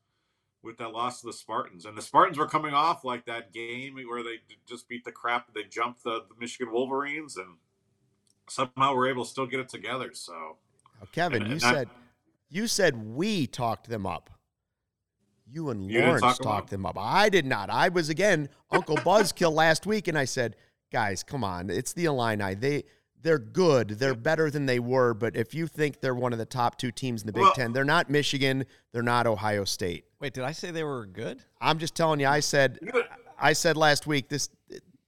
[0.63, 1.87] with that loss to the Spartans.
[1.87, 5.53] And the Spartans were coming off like that game where they just beat the crap.
[5.55, 7.57] They jumped the, the Michigan Wolverines and
[8.51, 10.11] somehow we're able to still get it together.
[10.15, 10.57] So
[11.01, 11.89] Now, Kevin, And- you and I- said
[12.51, 14.31] you said we talked them up.
[15.51, 16.71] You and You didn't Lawrence talk them talked up?
[16.71, 16.99] them up.
[16.99, 17.71] I did not.
[17.71, 20.57] I was again Uncle Buzzkill last week, and I said,
[20.93, 22.55] guys, come on, it's the Illini.
[22.55, 22.85] They
[23.21, 23.89] they're good.
[23.91, 25.13] They're better than they were.
[25.13, 27.53] But if you think they're one of the top two teams in the Big Well-
[27.53, 28.65] Ten, they're not Michigan.
[28.93, 30.05] They're not Ohio State.
[30.21, 31.43] Wait, did I say they were good?
[31.61, 32.27] I'm just telling you.
[32.29, 32.79] I said
[33.41, 34.49] I said last week this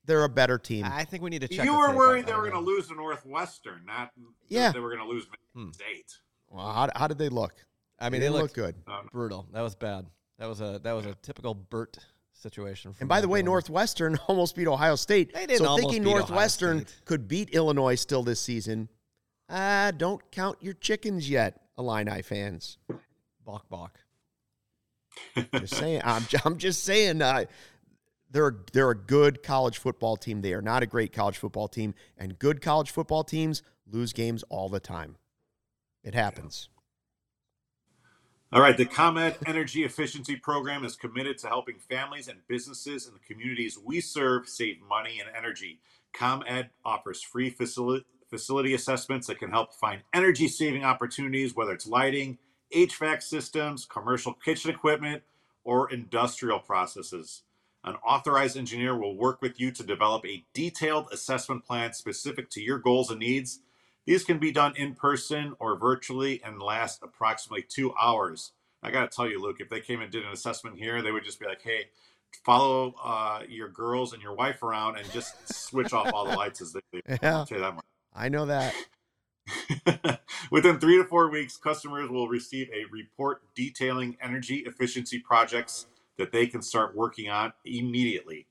[0.05, 0.85] they're a better team.
[0.85, 1.65] I think we need to check.
[1.65, 4.11] you were worried they were going to lose to Northwestern, not
[4.49, 4.73] Yeah.
[4.73, 5.73] they were going to lose Michigan Hmm.
[5.73, 6.19] State.
[6.49, 7.55] Well, how, how did they look?
[7.99, 8.93] I mean, they they didn't looked look good.
[8.93, 9.47] Um, brutal.
[9.53, 10.07] That was bad.
[10.39, 11.99] That was a that was a typical Bert
[12.33, 12.95] situation.
[12.99, 13.51] And by the way, Oklahoma.
[13.57, 15.35] Northwestern almost beat Ohio State.
[15.35, 17.05] They didn't so thinking beat Ohio Northwestern State.
[17.05, 18.89] could beat Illinois still this season,
[19.51, 22.79] ah, don't count your chickens yet, Illini fans.
[23.45, 23.99] Bok Bok.
[25.55, 26.01] Just saying.
[26.05, 27.21] I'm, I'm just saying.
[27.21, 27.45] Uh,
[28.31, 30.40] they're they're a good college football team.
[30.40, 34.45] They are not a great college football team, and good college football teams lose games
[34.49, 35.16] all the time.
[36.03, 36.69] It happens.
[38.53, 43.12] All right, the ComEd Energy Efficiency Program is committed to helping families and businesses in
[43.12, 45.79] the communities we serve save money and energy.
[46.12, 51.87] ComEd offers free facility, facility assessments that can help find energy saving opportunities, whether it's
[51.87, 52.38] lighting,
[52.75, 55.23] HVAC systems, commercial kitchen equipment,
[55.62, 57.43] or industrial processes.
[57.83, 62.61] An authorized engineer will work with you to develop a detailed assessment plan specific to
[62.61, 63.61] your goals and needs.
[64.07, 68.53] These can be done in person or virtually and last approximately two hours.
[68.83, 71.11] I got to tell you, Luke, if they came and did an assessment here, they
[71.11, 71.88] would just be like, hey,
[72.45, 76.61] follow uh, your girls and your wife around and just switch off all the lights
[76.61, 77.03] as they leave.
[77.23, 77.85] Yeah, I'll tell you that much.
[78.14, 78.75] I know that.
[80.51, 85.87] Within three to four weeks, customers will receive a report detailing energy efficiency projects
[86.21, 88.47] that they can start working on immediately.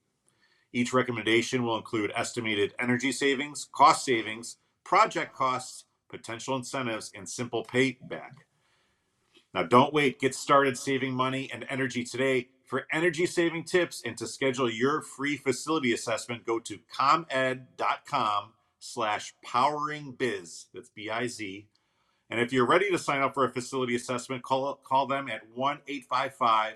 [0.73, 7.63] Each recommendation will include estimated energy savings, cost savings, project costs, potential incentives, and simple
[7.63, 8.31] payback.
[9.53, 10.19] Now, don't wait.
[10.19, 12.49] Get started saving money and energy today.
[12.65, 19.33] For energy saving tips and to schedule your free facility assessment, go to comed.com slash
[19.43, 20.65] powering biz.
[20.73, 21.67] That's B I Z.
[22.29, 25.41] And if you're ready to sign up for a facility assessment, call, call them at
[25.55, 26.75] 1 855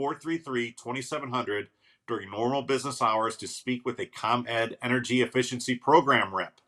[0.00, 1.68] 433 2700
[2.08, 6.62] during normal business hours to speak with a ComEd Energy Efficiency Program rep.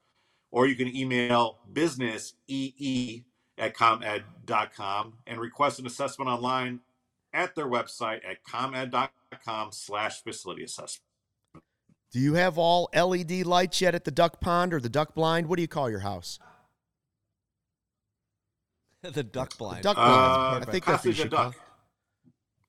[0.51, 3.25] Or you can email businessee
[3.57, 6.81] at comed.com and request an assessment online
[7.33, 11.07] at their website at comed.com slash facility assessment.
[12.13, 15.47] Do you have all LED lights yet at the duck pond or the duck blind?
[15.47, 16.39] What do you call your house?
[19.03, 19.85] the duck blind.
[19.85, 20.69] duck Uh, blind.
[20.69, 21.62] I think that's what you Passage of should call Duck.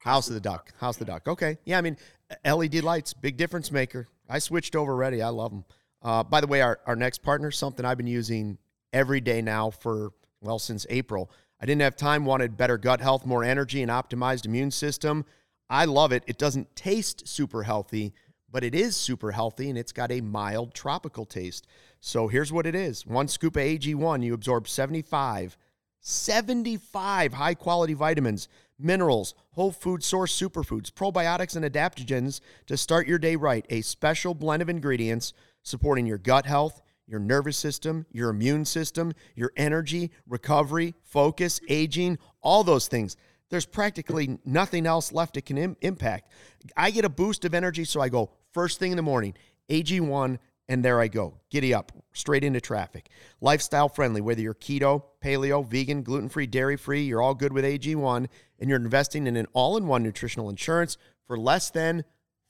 [0.03, 0.73] House of the Duck.
[0.79, 1.27] House of the Duck.
[1.27, 1.57] Okay.
[1.63, 1.97] Yeah, I mean,
[2.45, 4.07] LED lights, big difference maker.
[4.29, 5.21] I switched over already.
[5.21, 5.65] I love them.
[6.01, 8.57] Uh, by the way, our, our next partner, something I've been using
[8.91, 10.11] every day now for,
[10.41, 11.31] well, since April.
[11.61, 15.23] I didn't have time, wanted better gut health, more energy, and optimized immune system.
[15.69, 16.23] I love it.
[16.27, 18.13] It doesn't taste super healthy,
[18.51, 21.65] but it is super healthy and it's got a mild tropical taste.
[22.01, 25.57] So here's what it is one scoop of AG1, you absorb 75
[26.05, 33.17] 75 high quality vitamins, minerals, whole food source superfoods, probiotics, and adaptogens to start your
[33.17, 33.65] day right.
[33.69, 39.13] A special blend of ingredients supporting your gut health, your nervous system, your immune system,
[39.35, 43.15] your energy, recovery, focus, aging, all those things.
[43.49, 46.29] There's practically nothing else left it can Im- impact.
[46.75, 49.35] I get a boost of energy, so I go first thing in the morning,
[49.69, 50.37] AG1,
[50.73, 51.35] and there I go.
[51.51, 53.09] Giddy up, straight into traffic.
[53.41, 57.63] Lifestyle friendly, whether you're keto, paleo, vegan, gluten free, dairy free, you're all good with
[57.63, 58.27] AG1,
[58.59, 62.03] and you're investing in an all in one nutritional insurance for less than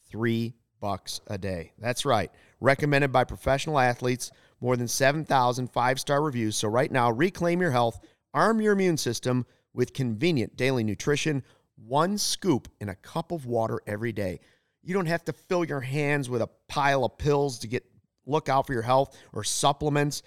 [0.09, 1.73] three bucks a day.
[1.77, 2.31] That's right.
[2.61, 4.31] Recommended by professional athletes,
[4.61, 6.55] more than 7,000 five star reviews.
[6.55, 7.99] So, right now, reclaim your health,
[8.33, 11.43] arm your immune system with convenient daily nutrition,
[11.75, 14.39] one scoop in a cup of water every day.
[14.81, 17.83] You don't have to fill your hands with a pile of pills to get
[18.25, 20.23] look out for your health or supplements.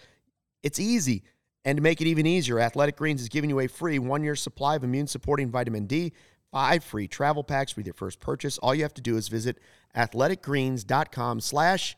[0.62, 1.22] It's easy.
[1.64, 4.36] And to make it even easier, Athletic Greens is giving you a free one year
[4.36, 6.12] supply of immune supporting vitamin D,
[6.52, 8.58] five free travel packs with your first purchase.
[8.58, 9.58] All you have to do is visit
[9.96, 11.96] athleticgreens.com slash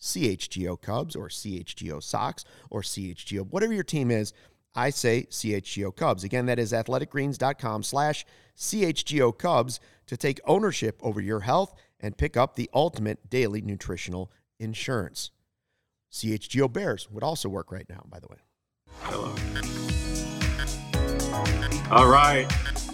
[0.00, 4.32] CHGO Cubs or CHGO Sox or CHGO, whatever your team is.
[4.74, 6.22] I say CHGO Cubs.
[6.22, 8.24] Again, that is athleticgreens.com slash
[8.56, 14.30] CHGO Cubs to take ownership over your health and pick up the ultimate daily nutritional
[14.60, 15.32] insurance.
[16.12, 18.36] CHGO Bears would also work right now, by the way.
[19.02, 19.34] Hello.
[21.90, 22.46] All right.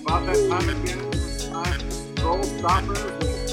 [0.03, 1.11] About that time again.
[1.53, 3.03] Time to scroll stoppers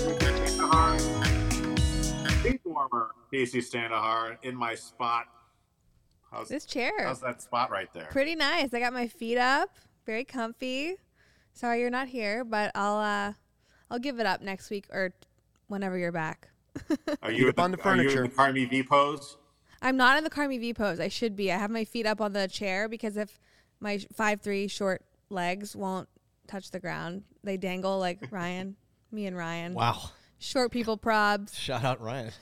[0.06, 2.44] with Kacy Standohar.
[2.44, 3.12] Seat warmer.
[3.32, 5.26] Kacy Standohar in my spot.
[6.32, 6.94] How's, This chair.
[7.04, 8.08] how's that spot right there?
[8.12, 8.74] Pretty nice.
[8.74, 9.70] I got my feet up,
[10.06, 10.96] very comfy.
[11.54, 13.34] Sorry you're not here, but I'll uh
[13.90, 15.12] I'll give it up next week or
[15.68, 16.48] whenever you're back.
[17.22, 18.10] Are you, up in on the furniture?
[18.10, 19.36] Are you in the Carmi V pose?
[19.82, 21.00] I'm not in the Carmi V pose.
[21.00, 21.52] I should be.
[21.52, 23.40] I have my feet up on the chair because if
[23.80, 26.08] my five three short legs won't
[26.48, 28.76] touch the ground, they dangle like Ryan,
[29.12, 29.74] me and Ryan.
[29.74, 30.12] Wow.
[30.40, 31.56] Short people probs.
[31.56, 32.32] Shout out Ryan.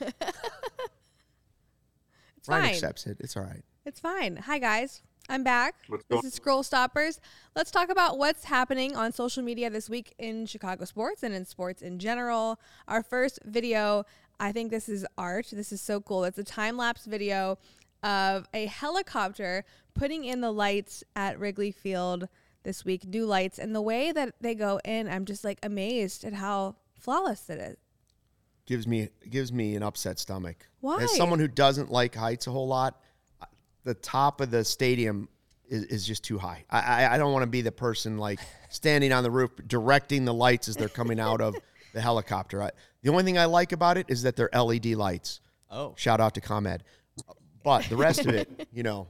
[2.38, 2.72] It's Ryan fine.
[2.72, 3.18] accepts it.
[3.20, 3.62] It's all right.
[3.84, 4.36] It's fine.
[4.36, 5.74] Hi guys, I'm back.
[5.88, 7.20] What's this going- is Scroll Stoppers.
[7.54, 11.44] Let's talk about what's happening on social media this week in Chicago sports and in
[11.44, 12.58] sports in general.
[12.88, 14.04] Our first video,
[14.40, 15.48] I think this is art.
[15.52, 16.24] This is so cool.
[16.24, 17.58] It's a time lapse video
[18.02, 22.26] of a helicopter putting in the lights at Wrigley Field
[22.62, 26.24] this week, new lights, and the way that they go in, I'm just like amazed
[26.24, 27.76] at how flawless it is.
[28.66, 30.68] Gives me gives me an upset stomach.
[30.80, 31.02] Why?
[31.02, 33.00] As someone who doesn't like heights a whole lot,
[33.84, 35.28] the top of the stadium
[35.68, 36.64] is, is just too high.
[36.70, 40.24] I, I, I don't want to be the person like standing on the roof directing
[40.24, 41.56] the lights as they're coming out of
[41.92, 42.62] the helicopter.
[42.62, 42.70] I,
[43.02, 45.40] the only thing I like about it is that they're LED lights.
[45.70, 45.94] Oh.
[45.96, 46.82] Shout out to ComEd.
[47.62, 49.08] But the rest of it, you know,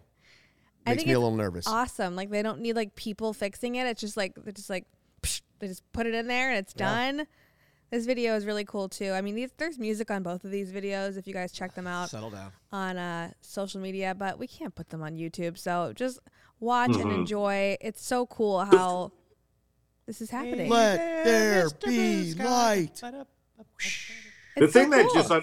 [0.86, 1.66] I makes think me a little nervous.
[1.66, 2.16] Awesome.
[2.16, 3.86] Like they don't need like people fixing it.
[3.86, 4.86] It's just like they're just like
[5.22, 7.26] psh, they just put it in there and it's done.
[7.90, 9.10] This video is really cool too.
[9.10, 11.88] I mean, these, there's music on both of these videos if you guys check them
[11.88, 12.52] out Settle down.
[12.70, 15.58] on uh, social media, but we can't put them on YouTube.
[15.58, 16.20] So just
[16.60, 17.76] watch and enjoy.
[17.80, 19.10] It's so cool how
[20.06, 20.70] this is happening.
[20.70, 23.02] Let there be light.
[24.56, 25.14] The It's so thing that cool.
[25.14, 25.40] just uh,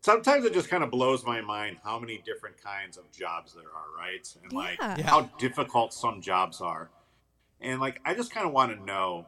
[0.00, 3.64] sometimes it just kind of blows my mind how many different kinds of jobs there
[3.64, 4.26] are, right?
[4.42, 4.96] And like Yeah.
[4.98, 5.06] Yeah.
[5.06, 6.90] how difficult some jobs are.
[7.60, 9.26] And like I just kind of want to know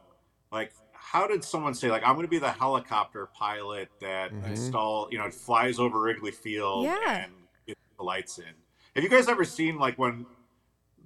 [0.51, 4.45] like how did someone say like I'm going to be the helicopter pilot that Mhm.
[4.47, 7.23] install, you know, it flies over Wrigley Field Yeah.
[7.25, 7.33] and
[7.67, 8.53] gets the lights in.
[8.95, 10.25] Have you guys ever seen like when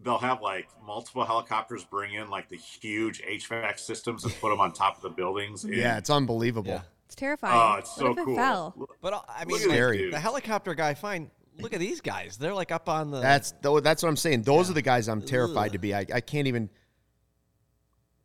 [0.04, 4.60] they'll have like multiple helicopters bring in like the huge HVAC systems and put them
[4.60, 5.64] on top of the buildings?
[5.64, 6.72] And- Yeah, it's unbelievable.
[6.72, 6.82] Yeah.
[7.14, 7.54] It's terrifying.
[7.56, 8.36] Oh, it's What so if it cool.
[8.36, 8.88] fell?
[9.00, 10.10] But uh, I mean, like, Scary.
[10.10, 11.30] the helicopter guy, fine.
[11.60, 12.38] Look at these guys.
[12.38, 13.20] They're like up on the.
[13.20, 14.42] That's tho- that's what I'm saying.
[14.42, 14.72] Those Yeah.
[14.72, 15.74] are the guys I'm terrified Ugh.
[15.74, 15.94] to be.
[15.94, 16.72] I, I can't even.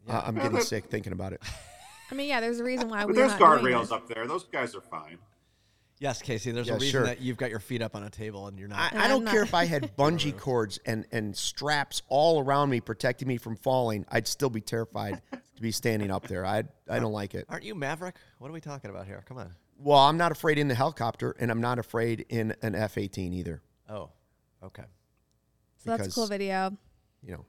[0.06, 0.20] Yeah.
[0.20, 1.42] I- I'm getting sick thinking about it.
[2.10, 4.26] I mean, yeah, there's a reason why But we're there's guardrails up there.
[4.26, 5.18] Those guys are fine.
[5.98, 6.54] yes, Kacy.
[6.54, 7.04] There's Yeah, a reason sure.
[7.04, 8.92] that you've got your feet up on a table and you're not.
[8.94, 9.32] And I don't not.
[9.34, 13.56] care if I had bungee cords and, and straps all around me protecting me from
[13.56, 14.06] falling.
[14.10, 15.20] I'd still be terrified
[15.58, 16.46] to be standing up there.
[16.46, 17.44] I I don't like it.
[17.48, 18.16] Aren't you Maverick?
[18.38, 19.22] What are we talking about here?
[19.28, 19.54] Come on.
[19.78, 23.62] Well, I'm not afraid in the helicopter, and I'm not afraid in an F-18 either.
[23.88, 24.10] Oh,
[24.62, 24.82] okay.
[25.78, 26.76] So that's a cool video.
[27.22, 27.44] You know,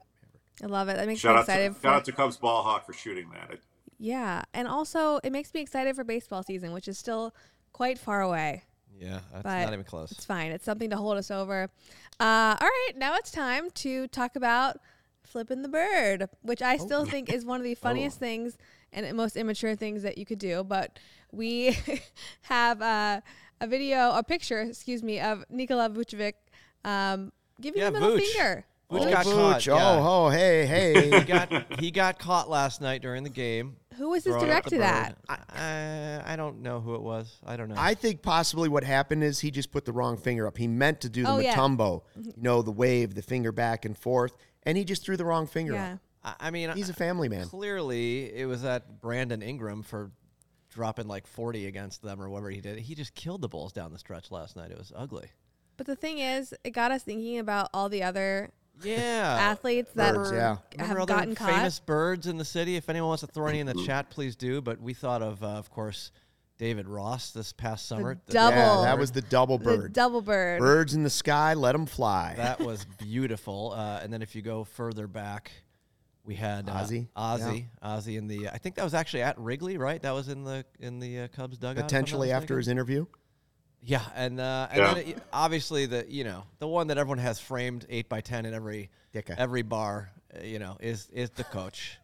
[0.62, 0.96] I love it.
[0.96, 1.82] That makes Shout me out, to, excited.
[1.82, 3.50] shout out to Cubs ball hawk for shooting that.
[3.54, 3.62] It-
[3.98, 7.34] Yeah, and also it makes me excited for baseball season, which is still
[7.72, 8.62] quite far away.
[8.96, 10.12] Yeah, that's But not even close.
[10.12, 10.52] It's fine.
[10.52, 11.70] It's something to hold us over.
[12.20, 14.78] Uh, all right, now it's time to talk about
[15.30, 18.58] flipping the bird, which I still think is one of the funniest things
[18.92, 20.64] and most immature things that you could do.
[20.64, 20.98] But
[21.32, 21.76] we
[22.42, 23.20] have uh,
[23.60, 26.34] a video, a picture, excuse me, of Nikola Vucevic
[26.84, 28.26] um, giving Yeah, the middle Vuce.
[28.32, 28.64] finger.
[28.90, 29.74] Vuce oh, got Vooch, caught, yeah.
[29.74, 31.04] oh, oh, hey, hey.
[31.04, 31.24] he hey.
[31.24, 33.76] got he got caught last night during the game.
[33.96, 35.18] Who was his throwing up the directed at?
[35.28, 37.38] I, I don't know who it was.
[37.46, 37.74] I don't know.
[37.78, 40.56] I think possibly what happened is he just put the wrong finger up.
[40.56, 41.54] He meant to do the Oh, yeah.
[41.54, 44.32] Mutombo, you know, the wave, the finger back and forth,
[44.64, 45.96] and he just threw the wrong finger Yeah.
[46.22, 47.46] I, I mean, He's a family man.
[47.46, 50.10] Clearly, it was that Brandon Ingram for
[50.70, 52.78] dropping like 40 against them or whatever he did.
[52.78, 54.70] He just killed the Bulls down the stretch last night.
[54.70, 55.30] It was ugly.
[55.76, 58.50] But the thing is, it got us thinking about all the other
[58.82, 59.36] Yeah.
[59.40, 60.58] athletes that Birds, yeah.
[60.78, 61.50] Have other gotten caught.
[61.50, 62.76] famous birds in the city?
[62.76, 64.60] If anyone wants to throw any in the chat, please do.
[64.60, 66.12] But we thought of, uh, of course,
[66.60, 68.20] David Ross this past summer.
[68.26, 69.92] The- double- Yeah, that was the double the bird.
[69.94, 70.60] double bird.
[70.60, 72.34] Birds in the sky, let them fly.
[72.36, 73.72] That was beautiful.
[73.74, 75.50] Uh, and then if you go further back,
[76.22, 78.50] we had uh, Ozzy, Ozzy, Ozzy in the.
[78.50, 80.02] I think that was actually at Wrigley, right?
[80.02, 81.70] That was in the in the uh, Cubs dugout.
[81.70, 83.06] if I'm not Potentially after his interview.
[83.82, 84.94] Yeah, and uh, and Yeah.
[84.94, 88.44] then it, obviously the you know the one that everyone has framed eight by ten
[88.44, 89.34] in every Ditka.
[89.38, 91.96] every bar, uh, you know, is is the coach.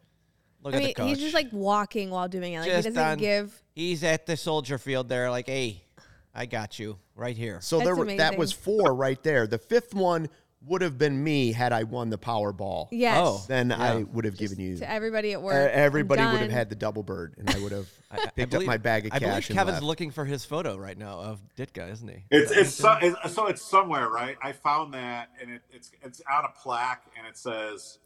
[0.66, 1.08] Look I at mean, the coach.
[1.08, 2.60] he's just like walking while doing it.
[2.60, 3.62] Like Just he doesn't on- give.
[3.74, 5.84] he's at the soldier field there, like, hey,
[6.34, 7.60] I got you right here.
[7.62, 8.38] So That's there were, that amazing.
[8.38, 9.46] was four right there.
[9.46, 10.28] The fifth one
[10.66, 12.88] would have been me had I won the Powerball.
[12.90, 13.16] Yes.
[13.22, 13.44] Oh.
[13.46, 14.76] Then I would have given you.
[14.78, 15.54] To everybody at work.
[15.54, 16.50] I'm everybody would have done.
[16.50, 19.12] had the double bird, and I would have I- picked believe- up my bag of
[19.12, 19.84] I believe cash and Kevin's left.
[19.84, 22.24] looking for his photo right now of Ditka, isn't he?
[22.32, 24.36] It's it's so, it's so it's somewhere, right?
[24.42, 27.98] I found that, and it, it's it's on a plaque, and it says,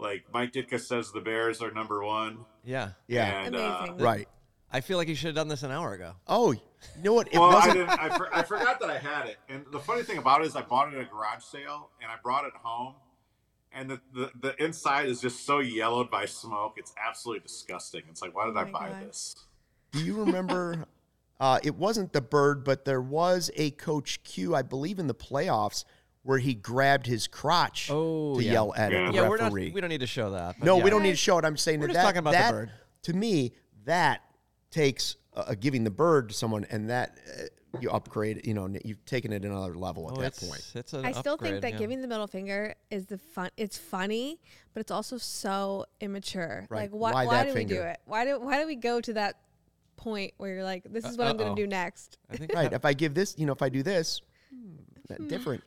[0.00, 2.38] like Mike Ditka says, the Bears are number one.
[2.64, 4.28] Yeah, yeah, And, uh, right.
[4.72, 6.12] I feel like he should have done this an hour ago.
[6.28, 6.60] Oh, you
[7.02, 7.26] know what?
[7.28, 7.74] It well, I wasn't.
[7.74, 7.90] didn't.
[7.90, 10.54] I, for, I forgot that I had it, and the funny thing about it is,
[10.54, 12.94] I bought it at a garage sale, and I brought it home,
[13.72, 16.74] and the, the, the inside is just so yellowed by smoke.
[16.76, 18.02] It's absolutely disgusting.
[18.08, 19.08] It's like, why did Oh I buy God.
[19.08, 19.34] this?
[19.92, 20.86] Do you remember?
[21.40, 25.14] uh, it wasn't the bird, but there was a Coach Q, I believe, in the
[25.14, 25.84] playoffs
[26.22, 28.52] where he grabbed his crotch Oh, to yeah.
[28.52, 29.08] yell at Yeah.
[29.08, 29.52] a Yeah, we're not.
[29.52, 30.62] We don't need to show that.
[30.62, 30.84] no, yeah.
[30.84, 31.44] we don't need to show it.
[31.44, 32.72] I'm saying We're that just that, talking about the bird.
[33.04, 33.52] To me,
[33.84, 34.20] that
[34.70, 38.44] takes uh, giving the bird to someone, and that uh, you upgrade.
[38.46, 40.70] You know, you've taken it another level at Oh, that it's, point.
[40.74, 41.78] It's an I still think that yeah.
[41.78, 43.48] giving the middle finger is the fun.
[43.56, 44.40] It's funny,
[44.74, 46.66] but it's also so immature.
[46.68, 46.82] Right.
[46.82, 47.12] Like, why?
[47.12, 47.98] Why Why, that do we do it?
[48.04, 49.36] Why do Why do we go to that
[49.96, 52.18] point where you're like, this is what I'm going to do next?
[52.28, 52.72] I think Right.
[52.72, 54.20] If I give this, you know, if I do this,
[54.52, 54.74] Hmm.
[55.08, 55.62] that different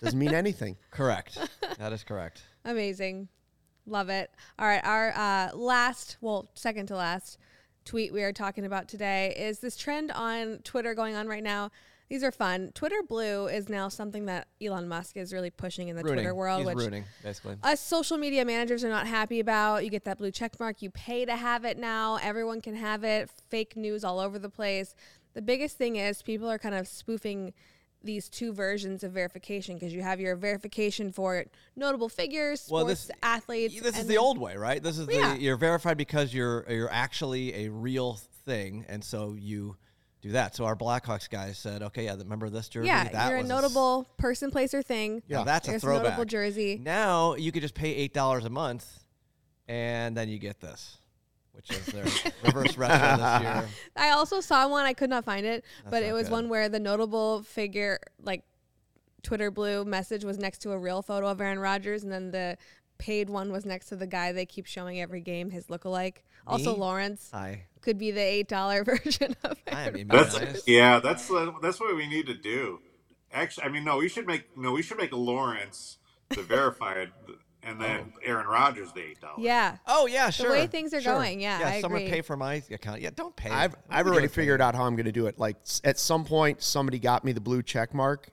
[0.00, 0.76] doesn't mean anything.
[0.90, 1.38] correct.
[1.78, 2.42] that is correct.
[2.64, 3.28] Amazing.
[3.86, 4.30] Love it.
[4.58, 4.84] All right.
[4.84, 7.38] Our uh, last, well, second to last
[7.84, 11.70] tweet we are talking about today is this trend on Twitter going on right now.
[12.08, 12.72] These are fun.
[12.74, 16.24] Twitter Blue is now something that Elon Musk is really pushing in the ruining.
[16.24, 17.56] Twitter world, He's which ruining, basically.
[17.62, 19.82] us social media managers are not happy about.
[19.82, 22.18] You get that blue check mark, you pay to have it now.
[22.22, 23.30] Everyone can have it.
[23.48, 24.94] Fake news all over the place.
[25.32, 27.54] The biggest thing is people are kind of spoofing
[28.04, 31.44] these two versions of verification because you have your verification for
[31.76, 33.80] notable figures, Well, sports this- athletes.
[33.80, 34.82] This is the old way, right?
[34.82, 35.34] This is Yeah.
[35.34, 39.76] the you're verified because you're you're actually a real thing, and so you
[40.20, 40.54] do that.
[40.54, 42.86] So our Blackhawks guys said, okay, yeah, remember this jersey?
[42.86, 45.22] Yeah, that you're a notable person, place, or thing.
[45.26, 46.04] yeah, that's a Here's a throwback.
[46.04, 46.78] notable jersey.
[46.80, 48.86] Now you could just pay eight dollars a month,
[49.68, 50.98] and then you get this,
[51.52, 52.04] which is their
[52.44, 53.68] reverse retro this year.
[53.96, 54.84] I also saw one.
[54.84, 56.32] I could not find it, but it was good.
[56.32, 58.42] one where the notable figure, like
[59.22, 62.56] Twitter blue message, was next to a real photo of Aaron Rodgers, and then the
[62.98, 66.18] paid one was next to the guy they keep showing every game, his lookalike.
[66.46, 71.00] Also, Lawrence Hi, could be the eight dollar version of I am Aaron That's yeah.
[71.00, 72.80] That's uh, that's what we need to do.
[73.32, 75.98] Actually, I mean, no, we should make no, we should make Lawrence
[76.30, 77.10] the verified,
[77.62, 79.38] and then Aaron Rodgers the eight dollars.
[79.40, 80.48] Yeah, Oh yeah, sure.
[80.48, 81.14] The way things are sure.
[81.14, 81.68] going, yeah, yeah.
[81.68, 82.10] I someone agree.
[82.12, 83.00] pay for my account.
[83.00, 83.50] Yeah, don't pay.
[83.50, 84.68] I've I've already figured fuck.
[84.68, 85.38] out how I'm going to do it.
[85.38, 88.28] Like at some point, somebody got me the blue check mark,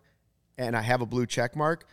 [0.57, 1.85] and I have a blue check mark,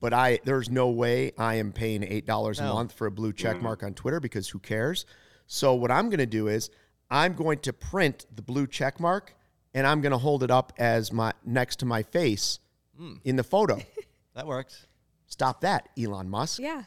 [0.00, 2.74] but I there's no way I am paying eight dollars a No.
[2.74, 5.04] month for a blue check mark on Twitter because who cares?
[5.46, 6.70] So what I'm going to do is
[7.10, 9.34] I'm going to print the blue check mark,
[9.74, 12.60] and I'm going to hold it up as my next to my face
[12.96, 13.14] Hmm.
[13.24, 13.78] in the photo.
[14.34, 14.86] That works.
[15.28, 16.58] Stop that, Elon Musk.
[16.58, 16.82] yeah.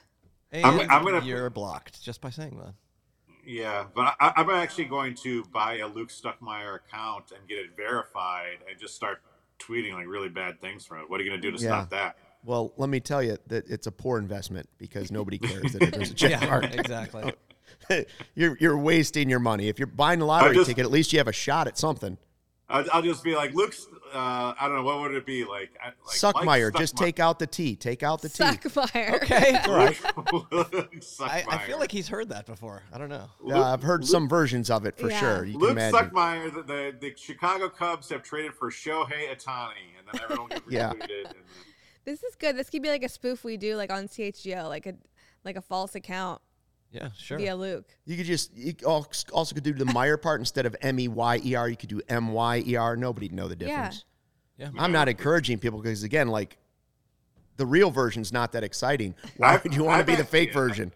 [0.51, 2.73] And I'm gonna- you're blocked just by saying that.
[3.45, 7.75] Yeah, but I, I'm actually going to buy a Luke Stuckmeyer account and get it
[7.75, 9.21] verified and just start
[9.59, 11.09] tweeting like really bad things from it.
[11.09, 12.17] What are you going to do to stop that?
[12.43, 16.11] Well, let me tell you that it's a poor investment because nobody cares that there's
[16.11, 16.65] a check yeah, mark.
[16.73, 17.33] exactly.
[18.35, 19.69] you're you're wasting your money.
[19.69, 22.17] If you're buying a lottery just- ticket, at least you have a shot at something.
[22.71, 23.87] I'll, I'll just be like Luke's.
[24.13, 25.69] Uh, I don't know what would it be like.
[25.81, 26.15] I- like Mike
[26.61, 27.75] Suckmeyer, just take out the T.
[27.75, 28.43] Take out the T.
[28.43, 29.15] Suckfire.
[29.15, 29.97] Okay, all right.
[30.51, 32.83] Luke I, I feel like he's heard that before.
[32.93, 33.29] I don't know.
[33.47, 35.19] Uh, I've heard some versions of it for Yeah.
[35.19, 35.45] sure.
[35.45, 35.99] You can Luke imagine.
[36.09, 40.61] Suckmeyer, the, the, the Chicago Cubs have traded for Shohei Ohtani, and then everyone gets
[40.69, 40.89] Yeah.
[40.91, 40.99] retweeted.
[40.99, 41.33] And then,
[42.05, 42.57] This is good.
[42.57, 44.95] This could be like a spoof we do, like on CHGO, like a
[45.45, 46.41] like a false account.
[46.91, 47.37] Yeah, sure.
[47.37, 47.85] via Luke.
[48.05, 51.39] You could just you also could do the Meyer part instead of M E Y
[51.45, 51.69] E R.
[51.69, 52.95] You could do M Y E R.
[52.97, 54.03] Nobody'd know the difference.
[54.57, 54.69] Yeah.
[54.77, 56.57] I'm not encouraging people because again, like
[57.57, 59.15] the real version's not that exciting.
[59.37, 60.53] Why I've- would you want to I've be the fake yeah.
[60.53, 60.93] version?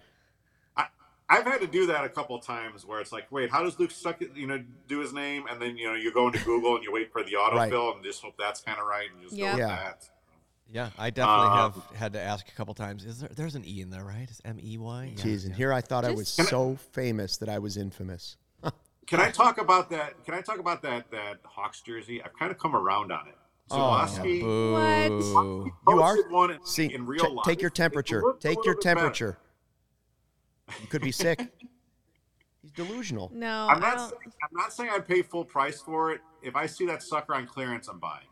[0.75, 0.87] I,
[1.29, 3.79] I've had to do that a couple of times where it's like, wait, how does
[3.79, 5.45] Luke Stuck, you know, do his name?
[5.49, 8.03] And then you know you go into Google and you wait for the autofill and
[8.03, 9.45] just hope that's kind of right and just Yeah.
[9.45, 9.67] go with Yeah.
[9.67, 10.09] that.
[10.75, 13.05] Yeah, I definitely Um, have had to ask a couple times.
[13.05, 13.29] Is there?
[13.33, 14.29] There's an E in there, right?
[14.29, 15.13] Is M E Y?
[15.15, 18.35] Yeah, Jeez, and here I thought I was Just- so famous that I was infamous.
[19.07, 20.21] Can I talk about that?
[20.25, 22.21] Can I talk about that that Hawks jersey?
[22.21, 23.37] I've kind of come around on it.
[23.71, 25.71] Oh, Zalewski Boo.
[25.87, 27.45] You are posted one in, See, in real ta- life.
[27.45, 28.21] take your temperature.
[28.21, 28.95] looked Take your little better.
[28.95, 29.37] temperature.
[30.81, 31.39] You could be sick.
[32.61, 33.31] He's delusional.
[33.33, 33.97] No, I'm I not.
[33.97, 34.09] don't.
[34.09, 36.19] Saying, I'm not saying I'd pay full price for it.
[36.41, 38.27] If I see that sucker on clearance, I'm buying.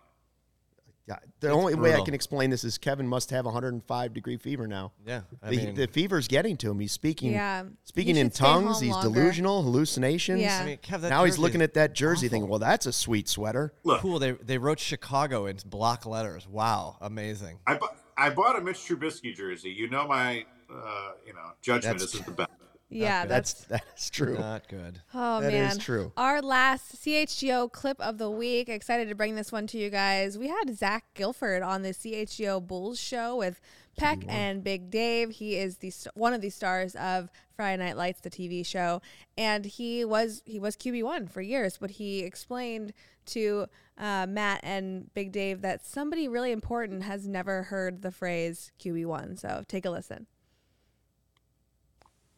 [1.06, 4.38] Yeah, the It's only way I can explain this is Kevin must have 105 degree
[4.38, 4.94] fever now.
[5.06, 6.80] Yeah, I the, mean, the fever's getting to him.
[6.80, 7.64] He's speaking Yeah.
[7.84, 8.80] speaking He in tongues.
[8.80, 9.10] He's longer.
[9.20, 10.40] delusional, hallucinations.
[10.42, 10.60] Yeah.
[10.62, 12.30] I mean, Kev, that now he's looking at that jersey awful.
[12.36, 13.74] thinking, well, that's a sweet sweater.
[13.84, 14.18] Look, cool.
[14.18, 16.48] They they wrote Chicago in block letters.
[16.48, 17.60] Wow, amazing.
[17.68, 19.72] I bu- I bought a Mitch Trubisky jersey.
[19.72, 22.00] You know my uh, you know judgment.
[22.00, 22.50] That's- This is the best.
[22.94, 24.38] Yeah, That's that's that's true.
[24.38, 25.02] Not good.
[25.14, 26.12] Oh That is man, that is true.
[26.18, 28.70] Our last CHGO clip of the week.
[28.70, 30.38] Excited to bring this one to you guys.
[30.38, 33.60] We had Zach Gilford on the CHGO Bulls show with
[33.98, 35.32] Peck and Big Dave.
[35.32, 39.02] He is the st- one of the stars of Friday Night Lights, the TV show,
[39.38, 41.78] and he was he was QB one for years.
[41.78, 42.94] But he explained
[43.28, 43.68] to
[43.98, 49.06] uh, Matt and Big Dave that somebody really important has never heard the phrase QB
[49.06, 49.38] one.
[49.38, 50.28] So take a listen.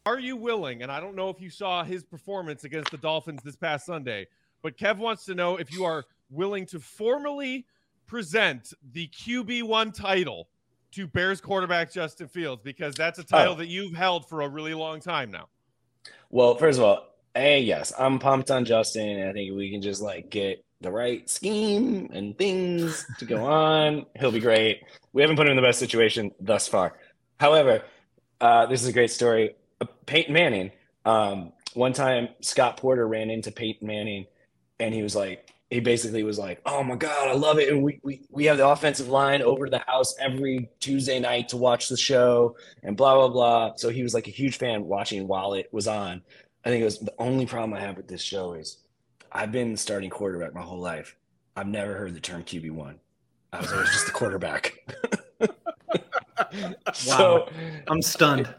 [0.06, 0.84] Are you willing?
[0.84, 4.28] And I don't know if you saw his performance against the Dolphins this past Sunday,
[4.62, 7.66] but Kev wants to know if you are willing to formally
[8.06, 10.47] present the QB1 title
[10.91, 13.58] to Bears quarterback Justin Fields because that's a title Oh.
[13.58, 15.47] that you've held for a really long time now.
[16.30, 20.01] Well, first of all, a yes, I'm pumped on Justin, I think we can just
[20.01, 24.06] like get the right scheme and things to go on.
[24.20, 24.84] He'll be great.
[25.14, 26.97] We haven't put him in the best situation thus far.
[27.39, 27.82] However,
[28.39, 29.56] uh, this is a great story.
[30.06, 30.72] Peyton Manning.
[31.06, 34.26] Um, one time, Scott Porter ran into Peyton Manning,
[34.80, 37.84] and he was like, he basically was like, "Oh my God, I love it!" And
[37.84, 41.58] we we we have the offensive line over to the house every Tuesday night to
[41.58, 43.76] watch the show, and blah blah blah.
[43.76, 46.22] So he was like a huge fan watching while it was on.
[46.64, 48.78] I think it was the only problem I have with this show is
[49.32, 51.16] I've been the starting quarterback my whole life.
[51.56, 52.99] I've never heard the term QB one.
[53.53, 54.74] I was always just the quarterback.
[56.93, 57.49] So,
[57.88, 58.53] I'm stunned.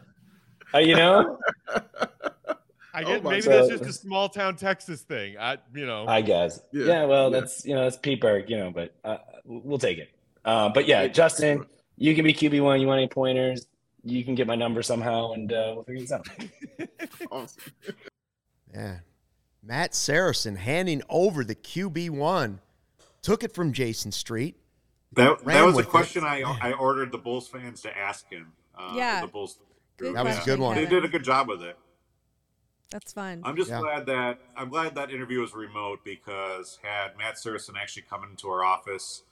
[0.77, 1.81] Uh, you know, I
[3.03, 3.51] Oh get my maybe God.
[3.53, 5.37] that's just a small town Texas thing.
[5.37, 6.59] I you know I guess.
[6.71, 6.85] Yeah.
[6.85, 7.05] Yeah.
[7.05, 7.39] well, Yeah.
[7.41, 10.09] that's you know that's Pete Berg, you know, but uh, we'll take it.
[10.45, 11.65] Uh, but yeah, Justin,
[11.97, 12.79] you can be QB one.
[12.81, 13.67] You want any pointers?
[14.03, 16.27] You can get my number somehow, and uh, we'll figure this out.
[17.31, 17.63] Awesome.
[18.73, 18.99] Yeah.
[19.63, 22.59] Matt Saracen handing over the QB1.
[23.21, 24.55] Took it from Jason Street.
[25.13, 25.89] That, that was a with it.
[25.89, 28.53] question I I ordered the Bulls fans to ask him.
[28.77, 29.21] Uh, Yeah.
[29.21, 29.59] the Bulls.
[29.97, 30.75] Good That was a good one.
[30.75, 31.77] They did a good job with it.
[32.89, 33.41] That's fun.
[33.43, 33.79] I'm just Yeah.
[33.81, 38.47] glad that I'm glad that interview was remote because had Matt Saracen actually come into
[38.49, 39.23] our office,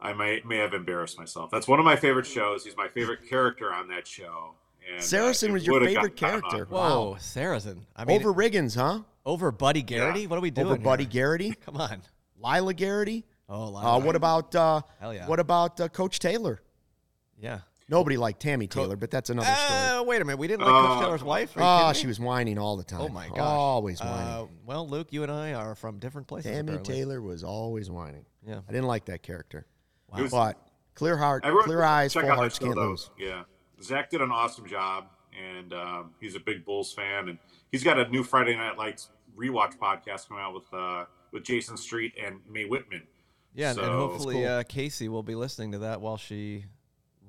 [0.00, 1.50] I may may have embarrassed myself.
[1.50, 2.64] That's one of my favorite shows.
[2.64, 4.54] He's my favorite character on that show.
[4.88, 6.62] And, uh, Saracen it was your favorite character.
[6.64, 6.70] off.
[6.70, 7.86] Whoa, Saracen.
[7.94, 9.02] I mean, over Riggins, huh?
[9.24, 10.26] over Buddy Garrity.
[10.26, 10.66] What are we doing?
[10.68, 11.10] Over Buddy here?
[11.12, 11.54] Garrity.
[11.66, 12.02] Come on.
[12.40, 13.24] Lila Garrity.
[13.48, 15.26] Oh, Uh, what about uh, Hell yeah.
[15.28, 16.60] what about uh, Coach Taylor?
[17.38, 17.60] Yeah.
[17.88, 19.80] Nobody liked Tammy Taylor, but that's another story.
[19.80, 20.38] Uh, wait a minute.
[20.38, 21.56] We didn't like Coach Uh, Taylor's wife.
[21.56, 22.00] Are you Oh, kidding me?
[22.00, 23.00] she was whining all the time.
[23.02, 23.38] Oh my gosh.
[23.38, 24.26] Always whining.
[24.28, 26.50] Uh, well, Luke, you and I are from different places.
[26.50, 26.94] Tammy apparently.
[26.94, 28.24] Taylor was always whining.
[28.44, 28.60] Yeah.
[28.68, 29.66] I didn't like that character.
[30.18, 30.58] It was- But
[30.94, 32.88] clear heart, Everyone clear eyes, check full out that hearts show, can't though.
[32.90, 33.10] lose.
[33.18, 33.44] Yeah,
[33.82, 35.04] Zach did an awesome job,
[35.38, 37.38] and um, he's a big Bulls fan, and
[37.70, 41.76] he's got a new Friday Night Lights rewatch podcast coming out with uh, with Jason
[41.76, 43.02] Street and Mae Whitman.
[43.54, 44.46] Yeah, and, and So- hopefully cool.
[44.46, 46.64] uh, Kacy will be listening to that while she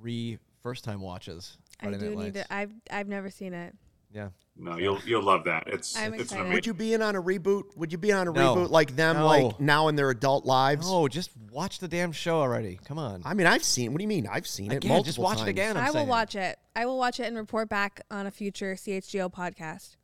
[0.01, 1.57] re first time watches.
[1.79, 2.33] I do Night need Lights.
[2.47, 2.53] to.
[2.53, 3.75] I've I've never seen it.
[4.11, 4.29] Yeah.
[4.59, 5.65] No, you'll you'll love that.
[5.67, 6.41] It's I'm it's excited.
[6.41, 6.53] amazing.
[6.55, 7.75] Would you be in on a reboot?
[7.77, 8.55] Would you be on a No.
[8.55, 9.25] reboot like them, No.
[9.27, 10.89] like now in their adult lives?
[10.89, 12.79] No, just watch the damn show already.
[12.85, 13.21] Come on.
[13.25, 13.91] I mean, I've seen.
[13.91, 14.25] What do you mean?
[14.31, 15.47] I've seen it Again, multiple just watch times.
[15.49, 15.77] it again.
[15.77, 16.07] I'm I will saying.
[16.07, 16.57] watch it.
[16.75, 19.97] I will watch it and report back on a future CHGO podcast.